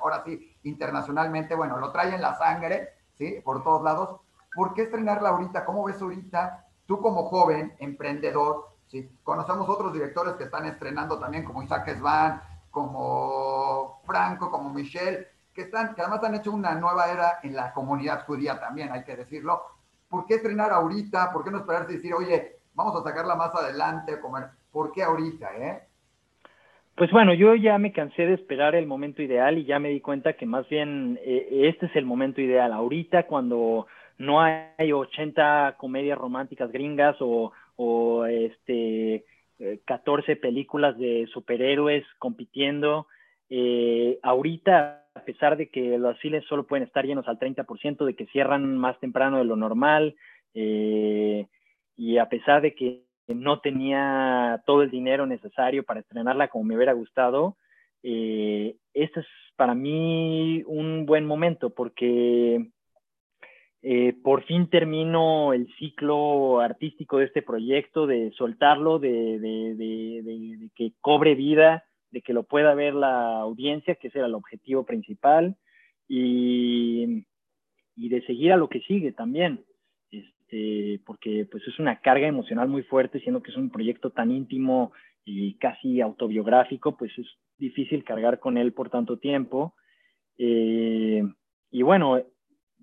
ahora 0.00 0.22
sí 0.24 0.56
internacionalmente. 0.64 1.54
Bueno, 1.54 1.78
lo 1.78 1.92
trae 1.92 2.14
en 2.14 2.22
la 2.22 2.36
sangre, 2.38 2.88
¿sí? 3.16 3.40
Por 3.44 3.62
todos 3.62 3.82
lados. 3.82 4.20
¿por 4.54 4.72
qué 4.72 4.82
estrenarla 4.82 5.30
ahorita? 5.30 5.64
¿Cómo 5.64 5.84
ves 5.84 6.00
ahorita? 6.00 6.66
Tú 6.86 7.00
como 7.00 7.24
joven, 7.24 7.74
emprendedor, 7.78 8.68
¿sí? 8.86 9.10
conocemos 9.22 9.68
otros 9.68 9.92
directores 9.92 10.34
que 10.34 10.44
están 10.44 10.66
estrenando 10.66 11.18
también, 11.18 11.44
como 11.44 11.62
Isaac 11.62 11.96
Svan, 11.98 12.40
como 12.74 14.00
Franco, 14.04 14.50
como 14.50 14.68
Michelle, 14.68 15.28
que, 15.54 15.62
están, 15.62 15.94
que 15.94 16.02
además 16.02 16.24
han 16.24 16.34
hecho 16.34 16.50
una 16.50 16.74
nueva 16.74 17.06
era 17.06 17.38
en 17.44 17.54
la 17.54 17.72
comunidad 17.72 18.26
judía 18.26 18.58
también, 18.58 18.90
hay 18.90 19.04
que 19.04 19.16
decirlo. 19.16 19.62
¿Por 20.08 20.26
qué 20.26 20.34
estrenar 20.34 20.72
ahorita? 20.72 21.32
¿Por 21.32 21.44
qué 21.44 21.52
no 21.52 21.58
esperarse 21.58 21.92
y 21.92 21.96
decir, 21.96 22.12
oye, 22.12 22.56
vamos 22.74 23.00
a 23.00 23.04
sacarla 23.04 23.36
más 23.36 23.54
adelante? 23.54 24.18
Comer? 24.20 24.48
¿Por 24.72 24.90
qué 24.90 25.04
ahorita, 25.04 25.56
eh? 25.56 25.82
Pues 26.96 27.12
bueno, 27.12 27.32
yo 27.32 27.54
ya 27.54 27.78
me 27.78 27.92
cansé 27.92 28.26
de 28.26 28.34
esperar 28.34 28.74
el 28.74 28.86
momento 28.86 29.22
ideal 29.22 29.56
y 29.56 29.64
ya 29.64 29.78
me 29.78 29.90
di 29.90 30.00
cuenta 30.00 30.32
que 30.32 30.46
más 30.46 30.68
bien 30.68 31.18
eh, 31.22 31.70
este 31.72 31.86
es 31.86 31.96
el 31.96 32.04
momento 32.04 32.40
ideal. 32.40 32.72
Ahorita 32.72 33.26
cuando 33.26 33.86
no 34.18 34.42
hay 34.42 34.92
80 34.92 35.76
comedias 35.78 36.18
románticas 36.18 36.72
gringas 36.72 37.16
o, 37.20 37.52
o 37.76 38.26
este, 38.26 39.24
14 39.84 40.32
eh, 40.32 40.36
películas 40.36 40.98
de 40.98 41.26
superhéroes 41.32 42.04
compitiendo. 42.18 43.06
Eh, 43.48 44.18
ahorita, 44.22 45.06
a 45.14 45.24
pesar 45.24 45.56
de 45.56 45.68
que 45.68 45.98
los 45.98 46.18
cines 46.20 46.44
solo 46.46 46.66
pueden 46.66 46.86
estar 46.86 47.04
llenos 47.04 47.28
al 47.28 47.38
30%, 47.38 48.04
de 48.04 48.14
que 48.14 48.26
cierran 48.26 48.76
más 48.76 48.98
temprano 49.00 49.38
de 49.38 49.44
lo 49.44 49.56
normal, 49.56 50.16
eh, 50.54 51.46
y 51.96 52.18
a 52.18 52.28
pesar 52.28 52.62
de 52.62 52.74
que 52.74 53.04
no 53.28 53.60
tenía 53.60 54.62
todo 54.66 54.82
el 54.82 54.90
dinero 54.90 55.26
necesario 55.26 55.84
para 55.84 56.00
estrenarla 56.00 56.48
como 56.48 56.64
me 56.64 56.76
hubiera 56.76 56.92
gustado, 56.92 57.56
este 58.02 59.20
es 59.20 59.26
para 59.56 59.74
mí 59.74 60.62
un 60.66 61.06
buen 61.06 61.24
momento 61.24 61.70
porque 61.70 62.70
eh, 63.86 64.14
por 64.22 64.44
fin 64.44 64.70
termino 64.70 65.52
el 65.52 65.68
ciclo 65.76 66.60
artístico 66.60 67.18
de 67.18 67.26
este 67.26 67.42
proyecto, 67.42 68.06
de 68.06 68.32
soltarlo, 68.32 68.98
de, 68.98 70.70
que 70.74 70.92
cobre 71.02 71.34
vida, 71.34 71.84
de 72.10 72.22
que 72.22 72.32
lo 72.32 72.44
pueda 72.44 72.72
ver 72.74 72.94
la 72.94 73.40
audiencia, 73.40 73.96
que 73.96 74.08
ese 74.08 74.20
era 74.20 74.26
el 74.26 74.34
objetivo 74.34 74.86
principal, 74.86 75.58
y, 76.08 77.26
de 77.94 78.22
seguir 78.26 78.54
a 78.54 78.56
lo 78.56 78.70
que 78.70 78.80
sigue 78.80 79.12
también, 79.12 79.62
este, 80.10 81.02
porque 81.04 81.46
pues 81.50 81.62
es 81.68 81.78
una 81.78 82.00
carga 82.00 82.26
emocional 82.26 82.68
muy 82.68 82.84
fuerte, 82.84 83.20
siendo 83.20 83.42
que 83.42 83.50
es 83.50 83.56
un 83.58 83.68
proyecto 83.68 84.08
tan 84.08 84.30
íntimo 84.30 84.92
y 85.26 85.58
casi 85.58 86.00
autobiográfico, 86.00 86.96
pues 86.96 87.12
es 87.18 87.26
difícil 87.58 88.02
cargar 88.02 88.40
con 88.40 88.56
él 88.56 88.72
por 88.72 88.88
tanto 88.88 89.18
tiempo. 89.18 89.74
Eh, 90.38 91.22
y 91.70 91.82
bueno, 91.82 92.22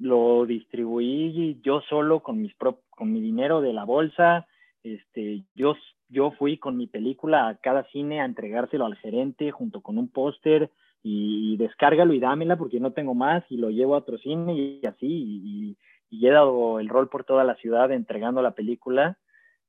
lo 0.02 0.46
distribuí 0.46 1.60
yo 1.64 1.82
solo 1.82 2.22
con, 2.22 2.42
mis 2.42 2.54
con 2.90 3.14
mi 3.14 3.22
dinero 3.22 3.62
de 3.62 3.74
la 3.74 3.84
bolsa. 3.86 4.48
Este, 4.84 5.44
yo, 5.54 5.76
yo 6.10 6.32
fui 6.32 6.58
con 6.58 6.76
mi 6.76 6.88
película 6.88 7.48
a 7.48 7.58
cada 7.58 7.84
cine 7.92 8.20
a 8.20 8.26
entregárselo 8.26 8.86
al 8.86 8.96
gerente 8.96 9.52
junto 9.52 9.82
con 9.82 9.98
un 9.98 10.10
póster 10.10 10.72
y, 11.04 11.58
descárgalo 11.58 12.14
y 12.14 12.20
dámela 12.20 12.58
porque 12.58 12.80
no 12.80 12.92
tengo 12.92 13.14
más 13.14 13.44
y 13.50 13.58
lo 13.58 13.70
llevo 13.70 13.96
a 13.96 14.00
otro 14.00 14.18
cine 14.18 14.54
y 14.54 14.86
así 14.86 15.08
y, 15.08 15.78
he 16.12 16.30
dado 16.30 16.80
el 16.80 16.90
rol 16.90 17.10
por 17.10 17.24
toda 17.24 17.44
la 17.44 17.56
ciudad 17.56 17.92
entregando 17.92 18.42
la 18.42 18.52
película 18.52 19.18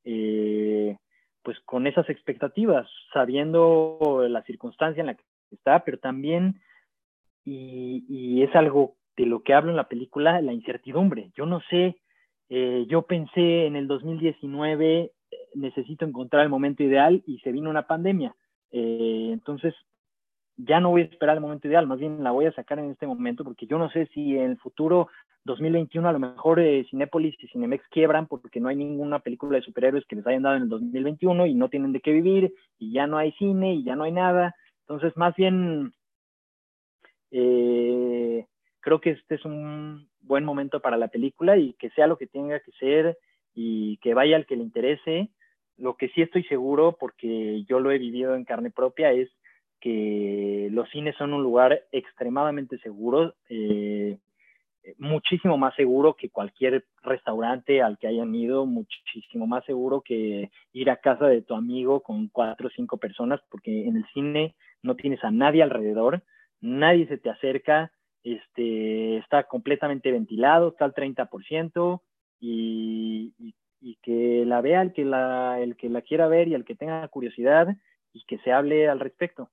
eh, 0.05 0.97
pues 1.42 1.59
con 1.61 1.87
esas 1.87 2.09
expectativas 2.11 2.88
sabiendo 3.12 4.27
la 4.29 4.42
circunstancia 4.42 5.01
en 5.01 5.07
la 5.07 5.14
que 5.14 5.25
está 5.51 5.85
pero 5.85 5.99
también 5.99 6.61
y, 7.45 8.42
es 8.42 8.55
algo 8.55 8.97
de 9.16 9.27
lo 9.27 9.42
que 9.42 9.55
hablo 9.55 9.70
en 9.70 9.77
la 9.77 9.88
película 9.88 10.40
la 10.40 10.53
incertidumbre 10.53 11.31
yo 11.35 11.46
no 11.46 11.61
sé 11.70 11.96
eh, 12.48 12.87
yo 12.88 13.03
pensé 13.03 13.66
en 13.66 13.77
el 13.77 13.87
2019 13.87 15.12
necesito 15.55 16.05
encontrar 16.05 16.42
el 16.42 16.48
momento 16.48 16.83
ideal 16.83 17.22
y 17.27 17.38
se 17.40 17.53
vino 17.53 17.70
una 17.70 17.87
pandemia 17.87 18.35
eh, 18.70 19.31
entonces 19.33 19.75
ya 20.57 20.81
no 20.81 20.90
voy 20.90 21.03
a 21.03 21.05
esperar 21.05 21.37
el 21.37 21.40
momento 21.40 21.68
ideal, 21.68 21.87
más 21.87 21.98
bien 21.98 22.22
la 22.22 22.31
voy 22.31 22.46
a 22.46 22.53
sacar 22.53 22.79
en 22.79 22.90
este 22.90 23.07
momento 23.07 23.44
porque 23.44 23.66
yo 23.66 23.79
no 23.79 23.90
sé 23.90 24.07
si 24.14 24.37
en 24.37 24.51
el 24.53 24.59
futuro 24.59 25.09
2021 25.44 26.09
a 26.09 26.12
lo 26.12 26.18
mejor 26.18 26.61
eh, 26.61 26.87
Cinépolis 26.88 27.35
y 27.42 27.48
Cinemex 27.48 27.87
quiebran 27.88 28.27
porque 28.27 28.61
no 28.61 28.68
hay 28.68 28.77
ninguna 28.77 29.18
película 29.18 29.59
de 29.59 29.64
superhéroes 29.64 30.05
que 30.07 30.16
les 30.16 30.27
hayan 30.27 30.42
dado 30.42 30.57
en 30.57 30.62
el 30.64 30.68
2021 30.68 31.46
y 31.46 31.55
no 31.55 31.68
tienen 31.68 31.92
de 31.92 32.01
qué 32.01 32.12
vivir 32.12 32.55
y 32.79 32.92
ya 32.92 33.07
no 33.07 33.18
hay 33.18 33.33
cine 33.33 33.75
y 33.75 33.83
ya 33.83 33.96
no 33.96 34.05
hay 34.05 34.12
nada. 34.12 34.55
Entonces, 34.83 35.16
más 35.16 35.35
bien, 35.35 35.92
creo 38.83 39.01
que 39.01 39.11
este 39.11 39.37
es 39.37 39.45
un 39.47 40.09
buen 40.21 40.45
momento 40.45 40.81
para 40.81 40.99
la 40.99 41.09
película 41.09 41.57
y 41.57 41.73
que 41.75 41.90
sea 41.90 42.07
lo 42.07 42.18
que 42.18 42.27
tenga 42.27 42.61
que 42.61 42.73
ser 42.73 43.16
y 43.55 43.97
que 43.99 44.12
vaya 44.12 44.37
al 44.37 44.47
que 44.47 44.57
le 44.57 44.62
interese. 44.62 45.31
Lo 45.79 45.97
que 45.97 46.09
sí 46.11 46.21
estoy 46.21 46.45
seguro, 46.45 46.97
porque 47.01 47.64
yo 47.64 47.81
lo 47.81 47.90
he 47.90 47.99
vivido 47.99 48.35
en 48.35 48.45
carne 48.45 48.71
propia, 48.71 49.12
es 49.12 49.31
que 49.81 50.68
los 50.71 50.88
cines 50.90 51.16
son 51.16 51.33
un 51.33 51.42
lugar 51.42 51.83
extremadamente 51.90 52.79
seguro, 52.79 53.35
eh, 53.49 54.18
muchísimo 54.99 55.59
más 55.59 55.75
seguro 55.75 56.14
que 56.14 56.31
cualquier 56.31 56.85
restaurante 57.03 57.83
al 57.83 57.99
que 57.99 58.09
hayan 58.09 58.35
ido, 58.35 58.66
muchísimo 58.66 59.47
más 59.47 59.64
seguro 59.64 60.01
que 60.01 60.51
ir 60.73 60.90
a 60.90 60.97
casa 60.97 61.27
de 61.27 61.42
tu 61.42 61.55
amigo 61.55 62.01
con 62.01 62.29
cuatro 62.29 62.68
o 62.68 62.71
cinco 62.71 62.97
personas, 62.99 63.40
porque 63.51 63.87
en 63.87 63.97
el 63.97 64.07
cine 64.12 64.55
no 64.83 64.97
tienes 64.97 65.23
a 65.25 65.31
nadie 65.31 65.62
alrededor, 65.62 66.23
nadie 66.61 67.07
se 67.07 67.18
te 67.18 67.31
acerca, 67.31 67.92
este, 68.22 69.18
está 69.18 69.44
completamente 69.44 70.12
ventilado, 70.12 70.68
está 70.68 70.85
al 70.85 70.94
30%, 70.94 72.00
y, 72.40 73.35
y, 73.38 73.54
y, 73.80 73.96
que 74.02 74.44
la 74.44 74.61
vea 74.61 74.82
el 74.82 74.92
que 74.92 75.04
la, 75.04 75.61
el 75.61 75.76
que 75.76 75.88
la 75.88 76.02
quiera 76.02 76.26
ver 76.26 76.48
y 76.48 76.54
el 76.54 76.64
que 76.64 76.74
tenga 76.74 77.06
curiosidad 77.08 77.68
y 78.12 78.24
que 78.24 78.38
se 78.38 78.52
hable 78.52 78.88
al 78.88 78.98
respecto. 78.98 79.48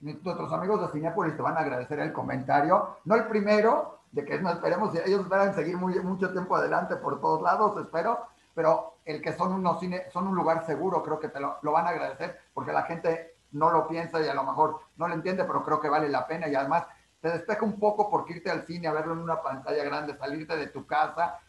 Nuestros 0.00 0.52
amigos 0.52 0.80
de 0.80 0.88
Cinepolis 0.92 1.36
te 1.36 1.42
van 1.42 1.56
a 1.56 1.60
agradecer 1.60 1.98
el 2.00 2.12
comentario, 2.12 2.96
no 3.04 3.14
el 3.14 3.26
primero, 3.26 4.00
de 4.12 4.24
que 4.24 4.40
no 4.40 4.50
esperemos, 4.50 4.94
ellos 5.06 5.20
esperan 5.20 5.54
seguir 5.54 5.76
muy, 5.76 5.98
mucho 6.00 6.32
tiempo 6.32 6.56
adelante 6.56 6.96
por 6.96 7.20
todos 7.20 7.42
lados, 7.42 7.78
espero, 7.82 8.20
pero 8.54 8.98
el 9.04 9.20
que 9.20 9.32
son 9.32 9.52
unos 9.52 9.80
cine, 9.80 10.02
son 10.12 10.26
un 10.28 10.34
lugar 10.34 10.64
seguro, 10.64 11.02
creo 11.02 11.18
que 11.18 11.28
te 11.28 11.40
lo, 11.40 11.56
lo, 11.62 11.72
van 11.72 11.86
a 11.86 11.90
agradecer, 11.90 12.38
porque 12.54 12.72
la 12.72 12.82
gente 12.82 13.36
no 13.52 13.70
lo 13.70 13.86
piensa 13.88 14.20
y 14.20 14.28
a 14.28 14.34
lo 14.34 14.44
mejor 14.44 14.80
no 14.96 15.08
lo 15.08 15.14
entiende, 15.14 15.44
pero 15.44 15.64
creo 15.64 15.80
que 15.80 15.88
vale 15.88 16.08
la 16.08 16.26
pena 16.26 16.48
y 16.48 16.54
además 16.54 16.86
te 17.26 17.32
despeja 17.32 17.64
un 17.64 17.80
poco 17.80 18.08
porque 18.08 18.34
irte 18.34 18.52
al 18.52 18.64
cine 18.66 18.86
a 18.86 18.92
verlo 18.92 19.14
en 19.14 19.18
una 19.18 19.42
pantalla 19.42 19.82
grande, 19.82 20.16
salirte 20.16 20.56
de 20.56 20.68
tu 20.68 20.86
casa, 20.86 21.40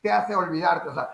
te 0.00 0.12
hace 0.12 0.36
olvidarte, 0.36 0.90
o 0.90 0.94
sea, 0.94 1.08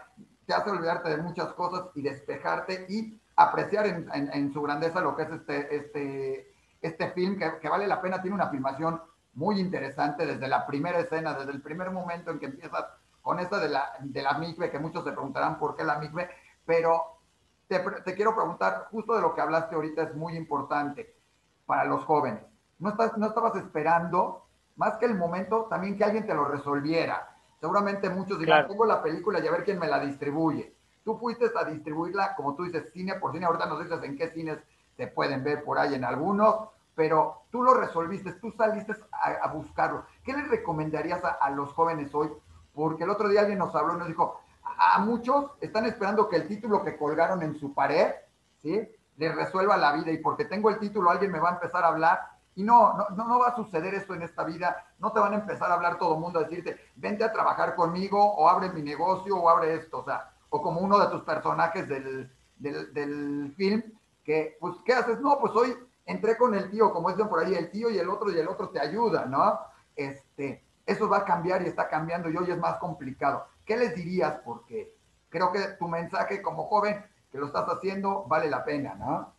te 0.44 0.52
hace 0.52 0.68
olvidarte 0.68 1.08
de 1.08 1.16
muchas 1.16 1.54
cosas 1.54 1.87
y 1.94 2.02
despejarte 2.02 2.85
y 2.90 3.18
apreciar 3.35 3.87
en, 3.87 4.52
su 4.52 4.61
grandeza 4.61 5.00
lo 5.00 5.16
que 5.16 5.22
es 5.22 5.30
este, 5.30 5.74
este, 5.74 6.54
este 6.82 7.12
film, 7.12 7.38
que, 7.38 7.66
vale 7.66 7.87
la 7.87 8.02
pena, 8.02 8.20
tiene 8.20 8.35
una 8.35 8.50
filmación 8.50 9.00
muy 9.32 9.58
interesante 9.58 10.26
desde 10.26 10.48
la 10.48 10.66
primera 10.66 10.98
escena, 10.98 11.32
desde 11.32 11.52
el 11.52 11.62
primer 11.62 11.90
momento 11.92 12.30
en 12.30 12.40
que 12.40 12.46
empiezas 12.46 12.85
con 13.22 13.40
esta 13.40 13.58
de 13.58 13.70
la, 13.70 13.90
de 14.00 14.20
la 14.20 14.35
migbe, 14.35 14.70
que 14.70 14.78
muchos 14.78 15.02
se 15.02 15.12
preguntarán 15.12 15.58
por 15.58 15.74
qué 15.76 15.82
la 15.82 15.98
migbe, 15.98 16.28
pero 16.66 17.22
te, 17.68 17.78
te, 17.78 18.14
quiero 18.14 18.35
preguntar, 18.35 18.88
justo 18.90 19.14
de 19.14 19.22
lo 19.22 19.35
que 19.35 19.40
hablaste 19.40 19.76
ahorita 19.76 20.02
es 20.02 20.14
muy 20.14 20.37
importante 20.37 21.16
para 21.64 21.87
los 21.87 22.04
jóvenes. 22.04 22.51
No, 22.83 22.90
estás, 22.90 23.16
no 23.16 23.29
estabas 23.29 23.55
esperando, 23.55 24.47
más 24.75 24.97
que 24.97 25.07
el 25.07 25.14
momento, 25.14 25.66
también 25.71 25.97
que 25.97 26.03
alguien 26.03 26.27
te 26.27 26.35
lo 26.35 26.47
resolviera. 26.47 27.37
Seguramente 27.61 28.11
muchos 28.11 28.40
dirán, 28.40 28.66
tengo 28.66 28.85
la 28.85 29.01
película 29.01 29.38
y 29.38 29.47
a 29.47 29.53
ver 29.53 29.62
quién 29.62 29.79
me 29.79 29.87
la 29.87 30.01
distribuye 30.01 30.75
Tú 31.05 31.16
fuiste 31.16 31.47
a 31.57 31.64
distribuirla, 31.64 32.35
como 32.35 32.57
tú 32.57 32.64
dices, 32.64 32.90
cine 32.92 33.14
por 33.14 33.31
cine. 33.31 33.47
Ahorita 33.47 33.66
nos 33.66 33.85
dices 33.85 34.03
en 34.03 34.16
qué 34.16 34.31
cines 34.31 34.59
se 34.97 35.07
pueden 35.07 35.45
ver 35.45 35.62
por 35.62 35.79
ahí 35.79 35.95
en 35.95 36.05
algunos, 36.05 36.71
pero 36.97 37.42
tú 37.53 37.62
lo 37.62 37.75
resolviste, 37.75 38.33
tú 38.33 38.51
saliste 38.51 38.95
a, 39.12 39.47
buscarlo. 39.53 40.05
¿Qué 40.25 40.33
les 40.33 40.49
recomendarías 40.49 41.23
a, 41.25 41.51
los 41.51 41.73
jóvenes 41.73 42.12
hoy? 42.14 42.31
Porque 42.75 43.05
el 43.05 43.11
otro 43.11 43.29
día 43.29 43.42
alguien 43.42 43.61
nos 43.61 43.75
habló 43.77 43.95
y 43.95 43.99
nos 43.99 44.09
dijo, 44.09 44.40
a, 44.64 44.99
muchos 44.99 45.53
están 45.61 45.87
esperando 45.87 46.29
que 46.29 46.35
el 46.35 46.49
título 46.49 46.83
que 46.83 46.97
colgaron 46.97 47.42
en 47.45 47.55
su 47.55 47.75
pared, 47.75 48.12
¿sí? 48.61 48.88
Les 49.18 49.35
resuelva 49.35 49.77
la 49.77 49.92
vida 49.92 50.11
y 50.11 50.18
porque 50.18 50.47
tengo 50.47 50.68
el 50.68 50.81
título 50.81 51.11
alguien 51.11 51.31
me 51.31 51.38
va 51.38 51.51
a 51.51 51.55
empezar 51.55 51.85
a 51.85 51.88
hablar 51.88 52.32
y 52.54 52.62
no, 52.62 52.94
no, 52.94 53.24
no, 53.24 53.38
va 53.38 53.48
a 53.48 53.56
suceder 53.56 53.94
eso 53.94 54.14
en 54.14 54.22
esta 54.22 54.44
vida. 54.44 54.86
No 54.98 55.12
te 55.12 55.20
van 55.20 55.32
a 55.32 55.36
empezar 55.36 55.70
a 55.70 55.74
hablar 55.74 55.98
todo 55.98 56.14
el 56.14 56.20
mundo 56.20 56.38
a 56.38 56.44
decirte, 56.44 56.78
vente 56.96 57.24
a 57.24 57.32
trabajar 57.32 57.74
conmigo 57.74 58.22
o 58.22 58.48
abre 58.48 58.70
mi 58.70 58.82
negocio 58.82 59.36
o 59.36 59.48
abre 59.48 59.74
esto. 59.74 60.00
O 60.00 60.04
sea, 60.04 60.32
o 60.50 60.60
como 60.60 60.80
uno 60.80 60.98
de 60.98 61.08
tus 61.08 61.22
personajes 61.22 61.88
del, 61.88 62.30
del, 62.58 63.54
film, 63.56 63.82
que, 64.22 64.56
pues, 64.60 64.76
¿qué 64.84 64.92
haces? 64.92 65.18
No, 65.20 65.38
pues 65.40 65.52
hoy 65.54 65.74
entré 66.04 66.36
con 66.36 66.54
el 66.54 66.70
tío, 66.70 66.92
como 66.92 67.10
dicen 67.10 67.28
por 67.28 67.40
ahí, 67.40 67.54
el 67.54 67.70
tío 67.70 67.88
y 67.90 67.98
el 67.98 68.10
otro 68.10 68.30
y 68.30 68.38
el 68.38 68.48
otro 68.48 68.68
te 68.68 68.80
ayuda, 68.80 69.24
¿no? 69.24 69.58
Este, 69.96 70.62
eso 70.84 71.08
va 71.08 71.18
a 71.18 71.24
cambiar 71.24 71.62
y 71.62 71.68
está 71.68 71.88
cambiando 71.88 72.28
y 72.28 72.36
hoy 72.36 72.50
es 72.50 72.58
más 72.58 72.76
complicado. 72.76 73.46
¿Qué 73.64 73.76
les 73.76 73.94
dirías? 73.94 74.40
Porque 74.44 74.94
creo 75.30 75.50
que 75.52 75.60
tu 75.78 75.88
mensaje 75.88 76.42
como 76.42 76.64
joven 76.64 77.02
que 77.30 77.38
lo 77.38 77.46
estás 77.46 77.66
haciendo 77.68 78.24
vale 78.24 78.50
la 78.50 78.62
pena, 78.62 78.94
¿no? 78.94 79.32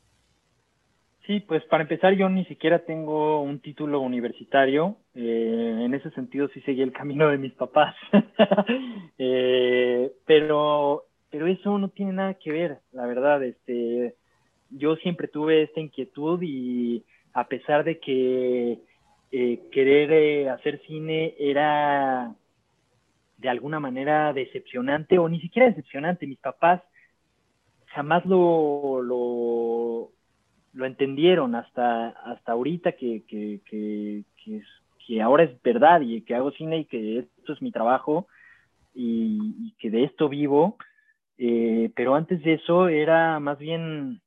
Sí, 1.26 1.40
pues 1.40 1.64
para 1.66 1.84
empezar 1.84 2.14
yo 2.16 2.28
ni 2.28 2.44
siquiera 2.46 2.80
tengo 2.80 3.42
un 3.42 3.60
título 3.60 4.02
universitario. 4.02 4.98
Eh, 5.16 5.80
en 5.86 5.94
ese 5.94 6.12
sentido 6.12 6.50
sí 6.50 6.60
seguí 6.62 6.82
el 6.82 6.92
camino 6.92 7.30
de 7.30 7.38
mis 7.38 7.54
papás. 7.54 7.96
eh, 9.18 10.12
pero, 10.26 11.06
pero 11.30 11.48
eso 11.48 11.78
no 11.78 11.88
tiene 11.90 12.12
nada 12.12 12.34
que 12.34 12.52
ver, 12.52 12.80
la 12.92 13.06
verdad. 13.06 13.42
Este, 13.42 14.16
yo 14.70 14.98
siempre 14.98 15.30
tuve 15.30 15.64
esta 15.64 15.80
inquietud 15.80 16.42
y 16.42 17.06
a 17.34 17.48
pesar 17.48 17.86
de 17.86 18.00
que 18.00 18.80
eh, 19.32 19.60
querer 19.72 20.50
hacer 20.50 20.82
cine 20.86 21.36
era 21.40 22.36
de 23.38 23.50
alguna 23.50 23.80
manera 23.80 24.34
decepcionante 24.34 25.18
o 25.18 25.30
ni 25.30 25.40
siquiera 25.40 25.70
decepcionante, 25.70 26.28
mis 26.28 26.40
papás 26.40 26.82
jamás 27.88 28.26
lo, 28.26 29.02
lo 29.02 30.10
lo 30.74 30.86
entendieron 30.86 31.56
hasta, 31.56 32.10
hasta 32.10 32.52
ahorita 32.52 32.94
que, 32.94 33.24
que, 33.28 33.62
que, 33.66 34.24
que, 35.08 35.22
ahora 35.22 35.44
es 35.44 35.62
verdad 35.62 36.02
y 36.02 36.22
que 36.22 36.36
hago 36.36 36.52
cine 36.52 36.80
y 36.80 36.86
que 36.86 37.20
esto 37.20 37.54
es 37.54 37.62
mi 37.62 37.72
trabajo 37.72 38.28
y, 38.94 39.74
que 39.80 39.90
de 39.90 40.04
esto 40.04 40.30
vivo. 40.30 40.78
Eh, 41.38 41.92
pero 41.96 42.16
antes 42.16 42.42
de 42.44 42.54
eso 42.54 42.88
era 42.88 43.40
más 43.40 43.58
bien 43.58 44.22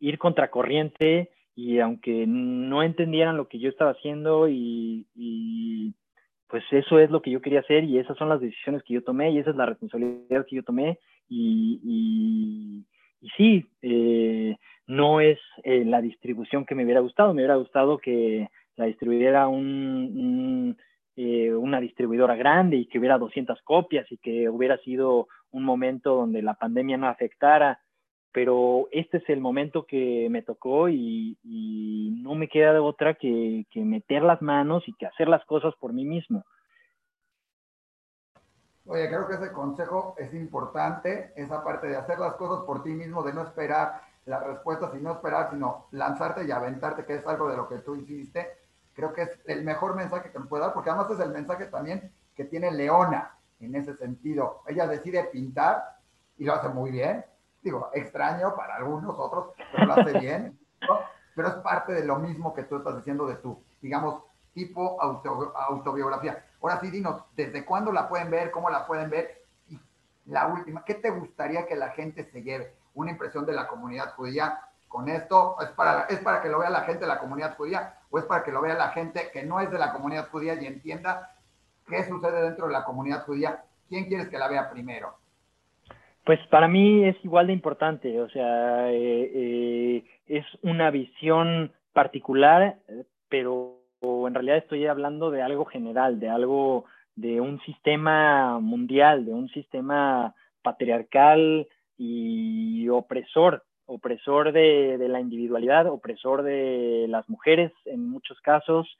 ir 0.00 0.18
contracorriente 0.18 1.30
y 1.54 1.80
aunque 1.80 2.24
no 2.26 2.82
entendieran 2.82 3.36
lo 3.36 3.48
que 3.48 3.58
yo 3.58 3.68
estaba 3.68 3.92
haciendo 3.92 4.48
y, 4.48 5.06
y, 5.14 5.94
pues 6.48 6.64
eso 6.70 6.98
es 6.98 7.10
lo 7.10 7.20
que 7.20 7.30
yo 7.30 7.42
quería 7.42 7.60
hacer 7.60 7.84
y 7.84 7.98
esas 7.98 8.16
son 8.16 8.28
las 8.28 8.40
decisiones 8.40 8.82
que 8.82 8.94
yo 8.94 9.02
tomé 9.02 9.30
y 9.30 9.38
esa 9.38 9.50
es 9.50 9.56
la 9.56 9.66
responsabilidad 9.66 10.46
que 10.46 10.56
yo 10.56 10.62
tomé 10.62 10.98
y, 11.28 11.80
y, 11.84 12.86
y 13.20 13.28
sí, 13.36 13.70
eh, 13.82 14.56
no 14.88 15.20
es 15.20 15.38
eh, 15.64 15.84
la 15.84 16.00
distribución 16.00 16.64
que 16.64 16.74
me 16.74 16.84
hubiera 16.84 17.00
gustado. 17.00 17.34
Me 17.34 17.42
hubiera 17.42 17.56
gustado 17.56 17.98
que 17.98 18.48
la 18.76 18.86
distribuyera 18.86 19.46
un, 19.46 20.76
eh, 21.14 21.54
una 21.54 21.78
distribuidora 21.78 22.34
grande 22.36 22.78
y 22.78 22.86
que 22.86 22.98
hubiera 22.98 23.18
200 23.18 23.60
copias 23.62 24.10
y 24.10 24.16
que 24.16 24.48
hubiera 24.48 24.78
sido 24.78 25.28
un 25.50 25.64
momento 25.64 26.14
donde 26.14 26.42
la 26.42 26.54
pandemia 26.54 26.96
no 26.96 27.06
afectara. 27.06 27.80
Pero 28.32 28.88
este 28.90 29.18
es 29.18 29.28
el 29.28 29.40
momento 29.40 29.84
que 29.84 30.28
me 30.30 30.42
tocó 30.42 30.88
y, 30.88 31.36
no 32.22 32.34
me 32.34 32.48
queda 32.48 32.72
de 32.72 32.78
otra 32.78 33.14
que, 33.14 33.66
que 33.70 33.80
meter 33.80 34.22
las 34.22 34.42
manos 34.42 34.86
y 34.86 34.92
que 34.94 35.06
hacer 35.06 35.28
las 35.28 35.44
cosas 35.44 35.74
por 35.80 35.92
mí 35.92 36.04
mismo. 36.04 36.44
Oye, 38.86 39.06
creo 39.08 39.26
que 39.28 39.34
ese 39.34 39.52
consejo 39.52 40.14
es 40.18 40.32
importante, 40.34 41.32
esa 41.36 41.62
parte 41.62 41.88
de 41.88 41.96
hacer 41.96 42.18
las 42.18 42.34
cosas 42.34 42.64
por 42.64 42.82
ti 42.82 42.90
mismo, 42.90 43.22
de 43.22 43.34
no 43.34 43.42
esperar 43.42 44.07
la 44.28 44.40
respuesta, 44.40 44.90
sino 44.92 45.12
esperar, 45.12 45.50
sino 45.50 45.86
lanzarte 45.90 46.44
y 46.44 46.50
aventarte, 46.50 47.04
que 47.04 47.14
es 47.14 47.26
algo 47.26 47.48
de 47.48 47.56
lo 47.56 47.68
que 47.68 47.78
tú 47.78 47.96
hiciste. 47.96 48.46
Creo 48.94 49.12
que 49.12 49.22
es 49.22 49.38
el 49.46 49.64
mejor 49.64 49.94
mensaje 49.96 50.30
que 50.30 50.38
me 50.38 50.46
puede 50.46 50.64
dar, 50.64 50.74
porque 50.74 50.90
además 50.90 51.10
es 51.10 51.20
el 51.20 51.30
mensaje 51.30 51.66
también 51.66 52.12
que 52.34 52.44
tiene 52.44 52.70
Leona 52.70 53.34
en 53.58 53.74
ese 53.74 53.96
sentido. 53.96 54.62
Ella 54.66 54.86
decide 54.86 55.24
pintar 55.24 55.96
y 56.36 56.44
lo 56.44 56.54
hace 56.54 56.68
muy 56.68 56.90
bien. 56.90 57.24
Digo, 57.62 57.90
extraño 57.94 58.54
para 58.54 58.76
algunos 58.76 59.18
otros, 59.18 59.54
pero 59.72 59.86
lo 59.86 59.94
hace 59.94 60.18
bien. 60.18 60.58
pero 61.34 61.48
es 61.48 61.54
parte 61.54 61.94
de 61.94 62.04
lo 62.04 62.18
mismo 62.18 62.52
que 62.52 62.64
tú 62.64 62.76
estás 62.76 62.96
diciendo 62.96 63.26
de 63.26 63.36
tu, 63.36 63.62
digamos, 63.80 64.22
tipo 64.52 65.00
autobiografía. 65.00 66.44
Ahora 66.60 66.80
sí, 66.80 66.90
dinos, 66.90 67.22
¿desde 67.34 67.64
cuándo 67.64 67.92
la 67.92 68.08
pueden 68.08 68.30
ver? 68.30 68.50
¿Cómo 68.50 68.68
la 68.68 68.86
pueden 68.86 69.08
ver? 69.08 69.42
Y 69.68 69.78
la 70.26 70.48
última, 70.48 70.84
¿qué 70.84 70.94
te 70.94 71.10
gustaría 71.10 71.66
que 71.66 71.76
la 71.76 71.90
gente 71.90 72.24
se 72.24 72.42
lleve? 72.42 72.77
Una 72.98 73.12
impresión 73.12 73.46
de 73.46 73.52
la 73.52 73.68
comunidad 73.68 74.12
judía 74.16 74.58
con 74.88 75.08
esto, 75.08 75.54
¿es 75.60 75.68
para, 75.68 76.06
¿es 76.06 76.18
para 76.18 76.42
que 76.42 76.48
lo 76.48 76.58
vea 76.58 76.68
la 76.68 76.80
gente 76.80 77.02
de 77.02 77.06
la 77.06 77.20
comunidad 77.20 77.56
judía 77.56 77.94
o 78.10 78.18
es 78.18 78.24
para 78.24 78.42
que 78.42 78.50
lo 78.50 78.60
vea 78.60 78.74
la 78.74 78.88
gente 78.88 79.30
que 79.32 79.44
no 79.44 79.60
es 79.60 79.70
de 79.70 79.78
la 79.78 79.92
comunidad 79.92 80.28
judía 80.30 80.60
y 80.60 80.66
entienda 80.66 81.30
qué 81.86 82.02
sucede 82.08 82.42
dentro 82.42 82.66
de 82.66 82.72
la 82.72 82.82
comunidad 82.82 83.24
judía? 83.24 83.62
¿Quién 83.88 84.06
quieres 84.06 84.28
que 84.28 84.36
la 84.36 84.48
vea 84.48 84.68
primero? 84.68 85.14
Pues 86.24 86.40
para 86.48 86.66
mí 86.66 87.04
es 87.04 87.16
igual 87.24 87.46
de 87.46 87.52
importante, 87.52 88.20
o 88.20 88.28
sea, 88.30 88.90
eh, 88.90 89.30
eh, 89.32 90.04
es 90.26 90.44
una 90.62 90.90
visión 90.90 91.72
particular, 91.92 92.78
pero 93.28 93.76
en 94.02 94.34
realidad 94.34 94.56
estoy 94.56 94.86
hablando 94.86 95.30
de 95.30 95.42
algo 95.42 95.66
general, 95.66 96.18
de 96.18 96.30
algo, 96.30 96.86
de 97.14 97.40
un 97.40 97.60
sistema 97.60 98.58
mundial, 98.58 99.24
de 99.24 99.34
un 99.34 99.48
sistema 99.50 100.34
patriarcal 100.62 101.68
y 101.98 102.88
opresor, 102.88 103.64
opresor 103.84 104.52
de, 104.52 104.96
la 105.08 105.20
individualidad, 105.20 105.86
opresor 105.88 106.42
de 106.42 107.06
las 107.08 107.28
mujeres 107.28 107.72
en 107.84 108.08
muchos 108.08 108.40
casos, 108.40 108.98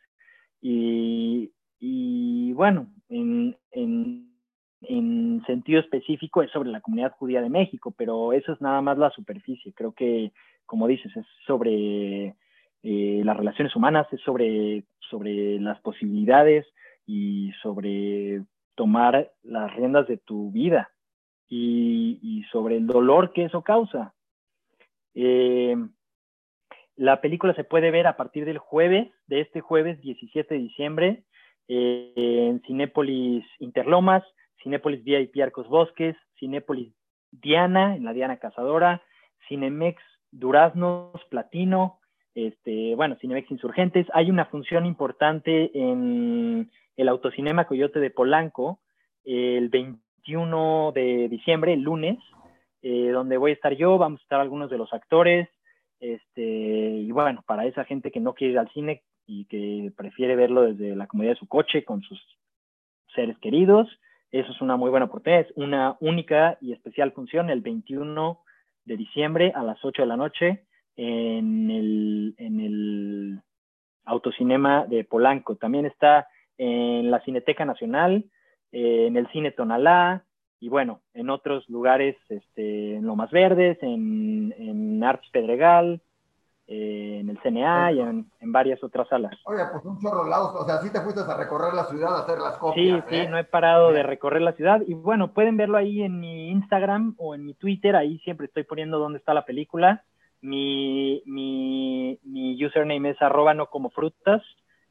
y, 0.61 2.53
bueno, 2.53 2.89
en 3.09 3.57
en 4.83 5.43
sentido 5.47 5.81
específico 5.81 6.43
es 6.43 6.51
sobre 6.51 6.71
la 6.71 6.81
comunidad 6.81 7.13
judía 7.13 7.43
de 7.43 7.51
México, 7.51 7.93
pero 7.97 8.33
eso 8.33 8.53
es 8.53 8.61
nada 8.61 8.81
más 8.81 8.99
la 8.99 9.11
superficie. 9.11 9.73
Creo 9.75 9.93
que, 9.93 10.33
como 10.67 10.87
dices, 10.87 11.15
es 11.17 11.27
sobre 11.47 12.37
eh, 12.83 13.23
las 13.25 13.37
relaciones 13.37 13.75
humanas, 13.75 14.07
es 14.13 14.21
sobre, 14.21 14.85
sobre 15.11 15.59
las 15.61 15.81
posibilidades 15.81 16.67
y 17.07 17.53
sobre 17.63 18.43
tomar 18.75 19.33
las 19.43 19.75
riendas 19.75 20.07
de 20.07 20.19
tu 20.19 20.53
vida 20.53 20.91
y, 21.49 22.45
sobre 22.53 22.77
el 22.77 22.87
dolor 22.87 23.33
que 23.33 23.45
eso 23.45 23.63
causa. 23.63 24.15
Eh, 25.15 25.77
la 26.97 27.21
película 27.21 27.55
se 27.55 27.65
puede 27.65 27.91
ver 27.91 28.07
a 28.07 28.17
partir 28.17 28.45
del 28.45 28.59
jueves, 28.59 29.09
de 29.27 29.41
este 29.41 29.61
jueves 29.61 30.01
17 30.01 30.55
de 30.55 30.61
diciembre, 30.61 31.25
eh, 31.69 32.13
en 32.17 32.61
Cinépolis 32.63 33.45
Interlomas, 33.61 34.25
Cinépolis 34.63 35.05
VIP 35.05 35.41
Arcos 35.43 35.69
Bosques, 35.69 36.17
Cinépolis 36.39 36.93
Diana, 37.31 37.95
en 37.95 38.05
la 38.05 38.13
Diana 38.13 38.39
Cazadora, 38.39 39.03
Cinemex 39.49 40.03
Duraznos 40.31 41.25
Platino, 41.31 42.01
este, 42.35 42.95
bueno, 42.95 43.17
Cinemex 43.21 43.51
Insurgentes. 43.51 44.07
Hay 44.13 44.31
una 44.31 44.47
función 44.47 44.87
importante 44.87 45.71
en 45.75 46.71
el 46.97 47.09
Autocinema 47.09 47.67
Coyote 47.67 48.01
de 48.01 48.11
Polanco, 48.11 48.81
el 49.25 49.71
21 50.29 50.93
de 50.95 51.29
diciembre, 51.31 51.75
lunes, 51.77 52.19
eh, 52.83 53.09
donde 53.09 53.39
voy 53.39 53.53
a 53.53 53.55
estar 53.55 53.75
yo, 53.75 53.97
vamos 53.97 54.21
a 54.21 54.23
estar 54.25 54.41
algunos 54.41 54.69
de 54.69 54.77
los 54.77 54.93
actores, 54.93 55.49
este, 56.01 56.43
y 56.43 57.11
bueno, 57.13 57.43
para 57.47 57.65
esa 57.65 57.85
gente 57.85 58.11
que 58.11 58.21
no 58.21 58.35
quiere 58.35 58.53
ir 58.53 58.59
al 58.59 58.71
cine 58.73 59.03
y 59.27 59.47
que 59.47 59.91
prefiere 59.97 60.37
verlo 60.37 60.63
desde 60.63 60.95
la 60.95 61.07
comodidad 61.07 61.33
de 61.33 61.39
su 61.39 61.49
coche 61.49 61.83
con 61.83 62.03
sus 62.03 62.21
seres 63.15 63.39
queridos, 63.39 63.89
eso 64.31 64.53
es 64.53 64.61
una 64.61 64.77
muy 64.77 64.91
buena 64.91 65.07
oportunidad. 65.07 65.47
Es 65.47 65.53
una 65.57 65.97
única 66.01 66.59
y 66.61 66.73
especial 66.73 67.13
función 67.13 67.49
el 67.49 67.63
21 67.63 68.39
de 68.85 68.97
diciembre 68.99 69.53
a 69.55 69.63
las 69.63 69.83
8 69.83 70.03
de 70.03 70.09
la 70.09 70.19
noche 70.19 70.65
en 70.97 71.71
el, 71.71 72.35
en 72.37 72.61
el 72.61 73.41
autocinema 74.05 74.85
de 74.85 75.05
Polanco. 75.05 75.57
También 75.57 75.87
está 75.87 76.29
en 76.59 77.11
la 77.11 77.21
Cineteca 77.21 77.65
Nacional, 77.65 78.27
en 78.73 79.17
el 79.17 79.29
Cine 79.29 79.51
Tonalá 79.51 80.25
y 80.61 80.69
bueno, 80.69 81.01
en 81.15 81.31
otros 81.31 81.69
lugares, 81.69 82.17
este, 82.29 82.97
en 82.97 83.07
Lomas 83.07 83.31
Verdes, 83.31 83.79
en, 83.83 84.53
en 84.59 85.05
Arts 85.05 85.29
Pedregal, 85.31 86.01
eh, 86.67 87.21
en 87.21 87.31
el 87.31 87.41
CNA 87.41 87.93
y 87.93 88.01
en, 88.01 88.27
varias 88.53 88.83
otras 88.83 89.09
salas. 89.09 89.33
Oye, 89.45 89.63
pues 89.73 89.85
un 89.85 89.99
chorro 90.01 90.25
de 90.25 90.31
lados, 90.31 90.55
o 90.55 90.67
sea, 90.67 90.79
sí 90.79 90.93
te 90.93 91.01
fuiste 91.01 91.21
a 91.21 91.37
recorrer 91.37 91.73
la 91.75 91.85
ciudad 91.85 92.17
a 92.17 92.21
hacer 92.25 92.39
las 92.39 92.59
copias. 92.59 93.05
Sí, 93.05 93.09
sí, 93.09 93.17
¿eh? 93.23 93.29
no 93.29 93.39
he 93.39 93.45
parado 93.45 93.93
de 93.93 94.03
recorrer 94.03 94.43
la 94.43 94.53
ciudad 94.53 94.83
y 94.87 94.95
bueno, 94.95 95.33
pueden 95.33 95.57
verlo 95.57 95.79
ahí 95.79 96.03
en 96.03 96.19
mi 96.19 96.51
Instagram 96.51 97.15
o 97.19 97.35
en 97.35 97.45
mi 97.47 97.55
Twitter, 97.55 97.95
ahí 97.95 98.19
siempre 98.19 98.47
estoy 98.47 98.65
poniendo 98.65 98.99
dónde 98.99 99.19
está 99.19 99.33
la 99.33 99.45
película. 99.45 100.05
Mi, 100.41 101.23
mi, 101.25 102.19
mi 102.23 102.65
username 102.65 103.11
es 103.11 103.23
arroba 103.23 103.55
no 103.55 103.67
como 103.67 103.91
frutas 103.91 104.43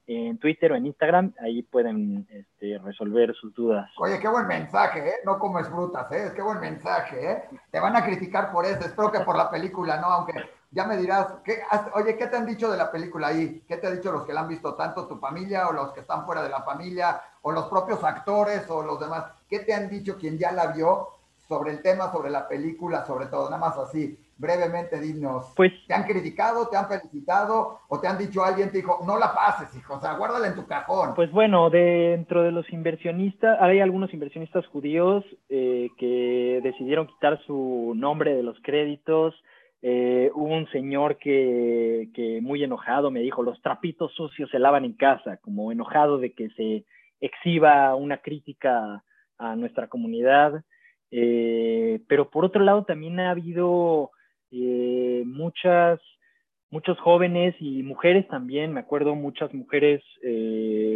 en 0.08 0.38
Twitter 0.38 0.72
o 0.72 0.76
en 0.76 0.86
Instagram, 0.86 1.34
ahí 1.41 1.62
pueden 1.63 2.26
este, 2.32 2.80
resolver 2.80 3.36
sus 3.36 3.54
dudas. 3.54 3.89
Oye, 3.98 4.20
qué 4.20 4.28
buen 4.30 4.48
mensaje, 4.48 5.08
¿eh? 5.08 5.15
No 5.26 5.38
comes 5.38 5.67
frutas, 5.67 6.10
¿eh? 6.13 6.32
Qué 6.34 6.41
buen 6.41 6.62
mensaje, 6.62 7.32
¿eh? 7.32 7.43
Te 7.70 7.80
van 7.80 7.96
a 7.96 8.06
criticar 8.06 8.52
por 8.52 8.65
eso, 8.65 8.80
espero 8.80 9.12
que 9.12 9.20
por 9.20 9.36
la 9.36 9.52
película, 9.52 9.98
¿no? 9.98 10.08
Aunque 10.08 10.34
ya 10.72 10.86
me 10.86 10.98
dirás, 10.98 11.28
¿qué, 11.43 11.62
oye, 11.93 12.17
¿qué 12.17 12.28
te 12.28 12.38
han 12.38 12.46
dicho 12.46 12.72
de 12.72 12.78
la 12.78 12.89
película 12.89 13.28
ahí? 13.28 13.63
¿Qué 13.67 13.78
te 13.78 13.88
han 13.88 13.96
dicho 13.98 14.12
los 14.12 14.26
que 14.26 14.34
la 14.34 14.41
han 14.41 14.48
visto, 14.48 14.76
tanto 14.76 15.08
tu 15.08 15.17
familia 15.17 15.67
o 15.67 15.74
los 15.74 15.91
que 15.91 16.00
están 16.00 16.26
fuera 16.26 16.41
de 16.41 16.50
la 16.50 16.62
familia 16.62 17.22
o 17.41 17.52
los 17.52 17.65
propios 17.65 18.02
actores 18.04 18.70
o 18.70 18.84
los 18.84 19.00
demás? 19.00 19.26
¿Qué 19.50 19.60
te 19.60 19.74
han 19.74 19.89
dicho 19.89 20.17
quien 20.17 20.38
ya 20.38 20.54
la 20.54 20.67
vio 20.67 21.10
sobre 21.48 21.72
el 21.72 21.82
tema, 21.82 22.12
sobre 22.12 22.30
la 22.30 22.48
película, 22.48 23.06
sobre 23.06 23.28
todo? 23.28 23.50
Nada 23.50 23.58
más 23.58 23.78
así, 23.78 24.17
brevemente, 24.38 25.00
dinos. 25.00 25.54
Pues, 25.56 25.71
¿Te 25.88 25.93
han 25.93 26.04
criticado, 26.04 26.67
te 26.69 26.78
han 26.78 26.88
felicitado 26.88 27.80
o 27.88 28.00
te 28.00 28.08
han 28.08 28.17
dicho 28.17 28.43
alguien, 28.43 28.71
te 28.71 28.78
dijo, 28.78 29.00
no 29.06 29.17
la 29.17 29.34
pases, 29.34 29.76
hijo, 29.76 29.95
o 29.95 30.02
sea, 30.02 30.13
guárdala 30.13 30.47
en 30.47 30.56
tu 30.56 30.65
cajón? 30.65 31.15
Pues 31.15 31.32
bueno, 31.32 31.69
dentro 31.69 32.43
de 32.43 32.52
los 32.52 32.71
inversionistas, 32.71 33.58
hay 33.62 33.80
algunos 33.80 34.13
inversionistas 34.13 34.65
judíos 34.67 35.23
eh, 35.50 35.89
que 35.97 36.62
decidieron 36.63 37.08
quitar 37.08 37.39
su 37.45 37.93
nombre 37.95 38.36
de 38.36 38.43
los 38.43 38.58
créditos 38.62 39.34
eh, 39.82 40.32
hubo 40.34 40.56
un 40.56 40.67
señor 40.71 41.17
que, 41.17 42.10
que, 42.13 42.41
muy 42.41 42.63
enojado 42.63 43.12
me 43.12 43.21
dijo, 43.21 43.43
los 43.43 43.62
trapitos 43.62 44.12
sucios 44.13 44.50
se 44.50 44.60
lavan 44.60 44.86
en 44.86 44.93
casa, 44.93 45.38
como 45.38 45.71
enojado 45.71 46.17
de 46.17 46.34
que 46.34 46.50
se 46.52 46.86
exhiba 47.19 47.93
una 47.95 48.17
crítica 48.17 49.04
a 49.38 49.56
nuestra 49.56 49.88
comunidad. 49.88 50.63
Eh, 51.12 52.02
pero 52.08 52.30
por 52.30 52.43
otro 52.43 52.63
lado 52.63 52.84
también 52.84 53.19
ha 53.19 53.32
habido 53.32 54.12
eh, 54.51 55.23
muchas, 55.25 55.99
muchos 56.69 56.99
jóvenes 56.99 57.55
y 57.60 57.83
mujeres 57.83 58.27
también, 58.27 58.73
me 58.73 58.79
acuerdo 58.79 59.15
muchas 59.15 59.53
mujeres 59.53 60.03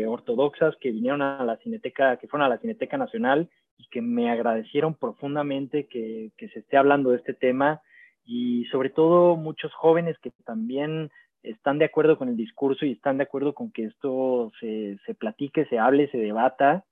ortodoxas 0.07 0.75
que 0.81 0.91
vinieron 0.91 1.21
a 1.21 1.43
la 1.43 1.57
Cineteca, 1.57 2.17
que 2.17 2.27
fueron 2.27 2.45
a 2.45 2.49
la 2.49 2.59
Cineteca 2.59 2.97
Nacional 2.97 3.49
y 3.77 3.87
que 3.87 4.01
me 4.01 4.29
agradecieron 4.29 4.95
profundamente 4.95 5.87
que, 5.87 6.31
que 6.37 6.49
se 6.49 6.59
esté 6.59 6.77
hablando 6.77 7.11
de 7.11 7.17
este 7.17 7.33
tema 7.33 7.81
y 8.25 8.65
sobre 8.65 8.89
todo 8.89 9.35
muchos 9.35 9.73
jóvenes 9.73 10.17
que 10.19 10.31
también 10.45 11.09
están 11.43 11.79
de 11.79 11.85
acuerdo 11.85 12.17
con 12.17 12.29
el 12.29 12.37
discurso 12.37 12.85
y 12.85 12.91
están 12.91 13.17
de 13.17 13.23
acuerdo 13.23 13.53
con 13.53 13.71
que 13.71 13.85
esto 13.85 14.51
se, 14.59 14.97
se 15.05 15.15
platique, 15.15 15.65
se 15.65 15.79
hable, 15.79 16.09
se 16.11 16.17
debata, 16.17 16.85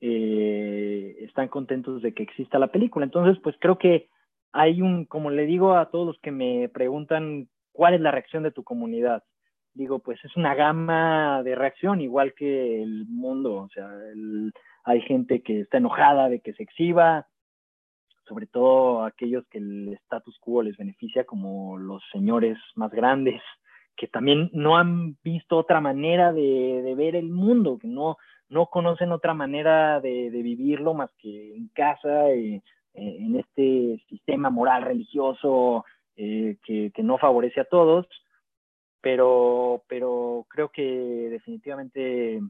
eh, 0.00 1.16
están 1.20 1.48
contentos 1.48 2.00
de 2.02 2.14
que 2.14 2.22
exista 2.22 2.58
la 2.58 2.68
película. 2.68 3.04
Entonces, 3.04 3.40
pues 3.42 3.56
creo 3.60 3.78
que 3.78 4.08
hay 4.52 4.82
un, 4.82 5.04
como 5.04 5.30
le 5.30 5.46
digo 5.46 5.74
a 5.76 5.90
todos 5.90 6.06
los 6.06 6.18
que 6.20 6.30
me 6.30 6.68
preguntan 6.68 7.48
cuál 7.72 7.94
es 7.94 8.00
la 8.00 8.10
reacción 8.10 8.42
de 8.42 8.50
tu 8.50 8.64
comunidad, 8.64 9.22
digo, 9.74 10.00
pues 10.00 10.18
es 10.24 10.36
una 10.36 10.54
gama 10.54 11.42
de 11.42 11.54
reacción, 11.54 12.00
igual 12.00 12.34
que 12.34 12.82
el 12.82 13.06
mundo, 13.06 13.54
o 13.54 13.68
sea, 13.68 13.88
hay 14.84 15.00
gente 15.02 15.42
que 15.42 15.60
está 15.60 15.78
enojada 15.78 16.28
de 16.28 16.40
que 16.40 16.52
se 16.54 16.62
exhiba, 16.62 17.26
sobre 18.26 18.46
todo 18.46 19.04
aquellos 19.04 19.46
que 19.48 19.58
el 19.58 19.94
status 20.04 20.38
quo 20.40 20.62
les 20.62 20.76
beneficia, 20.76 21.24
como 21.24 21.78
los 21.78 22.02
señores 22.12 22.58
más 22.74 22.90
grandes, 22.90 23.42
que 23.96 24.06
también 24.06 24.50
no 24.52 24.76
han 24.76 25.16
visto 25.22 25.58
otra 25.58 25.80
manera 25.80 26.32
de, 26.32 26.94
ver 26.96 27.16
el 27.16 27.28
mundo, 27.28 27.78
que 27.78 27.88
no, 27.88 28.16
no 28.48 28.66
conocen 28.66 29.12
otra 29.12 29.34
manera 29.34 30.00
de, 30.00 30.30
vivirlo 30.30 30.94
más 30.94 31.10
que 31.18 31.56
en 31.56 31.68
casa, 31.68 32.30
eh, 32.30 32.62
eh, 32.94 33.16
en 33.20 33.36
este 33.36 34.04
sistema 34.08 34.50
moral 34.50 34.82
religioso 34.82 35.84
eh, 36.16 36.58
que, 36.64 36.92
no 37.02 37.18
favorece 37.18 37.60
a 37.60 37.64
todos, 37.64 38.06
pero, 39.00 39.82
pero 39.88 40.46
creo 40.48 40.70
que 40.70 40.82
definitivamente 41.30 42.40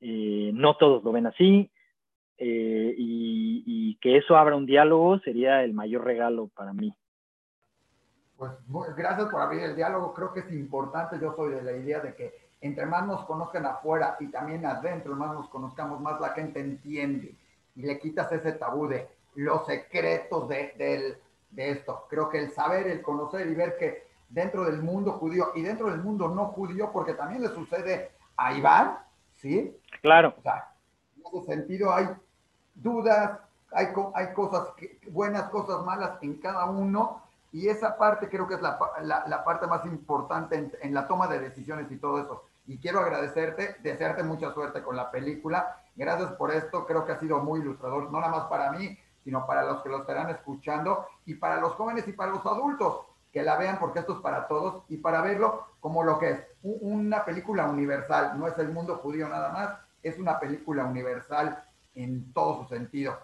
no 0.00 0.76
todos 0.76 1.02
lo 1.02 1.12
ven 1.12 1.26
así. 1.26 1.70
Eh, 2.38 2.94
y, 2.98 3.98
que 4.02 4.18
eso 4.18 4.36
abra 4.36 4.56
un 4.56 4.66
diálogo 4.66 5.18
sería 5.20 5.64
el 5.64 5.72
mayor 5.72 6.04
regalo 6.04 6.48
para 6.48 6.72
mí. 6.74 6.94
Pues 8.36 8.52
gracias 8.94 9.30
por 9.30 9.40
abrir 9.40 9.62
el 9.62 9.74
diálogo, 9.74 10.12
creo 10.12 10.34
que 10.34 10.40
es 10.40 10.52
importante, 10.52 11.18
yo 11.18 11.34
soy 11.34 11.54
de 11.54 11.62
la 11.62 11.72
idea 11.72 12.00
de 12.00 12.14
que 12.14 12.34
entre 12.60 12.84
más 12.84 13.06
nos 13.06 13.24
conozcan 13.24 13.64
afuera 13.64 14.16
y 14.20 14.30
también 14.30 14.66
adentro, 14.66 15.16
más 15.16 15.32
nos 15.32 15.48
conozcamos, 15.48 16.00
más 16.00 16.20
la 16.20 16.30
gente 16.30 16.60
entiende 16.60 17.34
y 17.76 17.82
le 17.82 17.98
quitas 17.98 18.30
ese 18.32 18.52
tabú 18.52 18.88
de 18.88 19.08
los 19.34 19.66
secretos 19.66 20.48
de, 20.48 21.18
de 21.50 21.70
esto. 21.70 22.06
Creo 22.08 22.28
que 22.28 22.38
el 22.38 22.50
saber, 22.50 22.86
el 22.86 23.02
conocer 23.02 23.46
y 23.46 23.54
ver 23.54 23.76
que 23.76 24.06
dentro 24.28 24.64
del 24.64 24.82
mundo 24.82 25.12
judío 25.12 25.52
y 25.54 25.62
dentro 25.62 25.90
del 25.90 26.02
mundo 26.02 26.28
no 26.28 26.46
judío, 26.46 26.90
porque 26.92 27.14
también 27.14 27.42
le 27.42 27.48
sucede 27.48 28.10
a 28.36 28.52
Iván, 28.52 28.98
¿sí? 29.34 29.76
Claro. 30.02 30.34
O 30.38 30.42
sea, 30.42 30.72
en 31.16 31.22
ese 31.26 31.46
sentido 31.46 31.92
hay 31.92 32.08
dudas, 32.74 33.38
hay, 33.72 33.88
hay 34.14 34.32
cosas 34.32 34.72
buenas, 35.08 35.44
cosas 35.50 35.84
malas 35.84 36.22
en 36.22 36.34
cada 36.38 36.66
uno, 36.66 37.22
y 37.52 37.68
esa 37.68 37.96
parte 37.96 38.28
creo 38.28 38.46
que 38.46 38.54
es 38.54 38.62
la, 38.62 38.78
la, 39.02 39.44
parte 39.44 39.66
más 39.66 39.84
importante 39.86 40.56
en, 40.56 40.72
en, 40.82 40.92
la 40.92 41.06
toma 41.06 41.26
de 41.26 41.38
decisiones 41.38 41.90
y 41.90 41.96
todo 41.96 42.20
eso. 42.20 42.44
Y 42.66 42.78
quiero 42.78 43.00
agradecerte, 43.00 43.76
desearte 43.82 44.22
mucha 44.22 44.52
suerte 44.52 44.82
con 44.82 44.96
la 44.96 45.10
película. 45.10 45.80
Gracias 45.94 46.32
por 46.32 46.52
esto, 46.52 46.86
creo 46.86 47.04
que 47.04 47.12
ha 47.12 47.20
sido 47.20 47.38
muy 47.40 47.60
ilustrador, 47.60 48.10
no 48.10 48.20
nada 48.20 48.32
más 48.32 48.44
para 48.44 48.72
mí, 48.72 48.98
sino 49.24 49.46
para 49.46 49.64
los 49.64 49.82
que 49.82 49.88
lo 49.88 49.98
estarán 49.98 50.30
escuchando 50.30 51.06
y 51.24 51.34
para 51.34 51.60
los 51.60 51.72
jóvenes 51.72 52.06
y 52.08 52.12
para 52.12 52.32
los 52.32 52.44
adultos 52.44 53.06
que 53.32 53.42
la 53.42 53.58
vean 53.58 53.78
porque 53.78 53.98
esto 53.98 54.14
es 54.14 54.20
para 54.20 54.48
todos 54.48 54.84
y 54.88 54.96
para 54.96 55.20
verlo 55.20 55.66
como 55.80 56.02
lo 56.02 56.18
que 56.18 56.30
es 56.30 56.46
una 56.62 57.24
película 57.24 57.68
universal, 57.68 58.38
no 58.38 58.46
es 58.46 58.58
el 58.58 58.70
mundo 58.70 58.96
judío 58.96 59.28
nada 59.28 59.52
más, 59.52 59.78
es 60.02 60.18
una 60.18 60.40
película 60.40 60.84
universal 60.84 61.62
en 61.94 62.32
todo 62.32 62.62
su 62.62 62.74
sentido. 62.74 63.18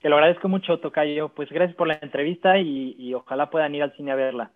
Te 0.00 0.08
lo 0.08 0.16
agradezco 0.16 0.48
mucho, 0.48 0.78
Tocayo. 0.78 1.30
Pues 1.30 1.50
gracias 1.50 1.76
por 1.76 1.88
la 1.88 1.94
entrevista 1.94 2.58
y, 2.58 2.94
y 2.98 3.14
ojalá 3.14 3.50
puedan 3.50 3.74
ir 3.74 3.82
al 3.82 3.96
cine 3.96 4.12
a 4.12 4.14
verla. 4.14 4.52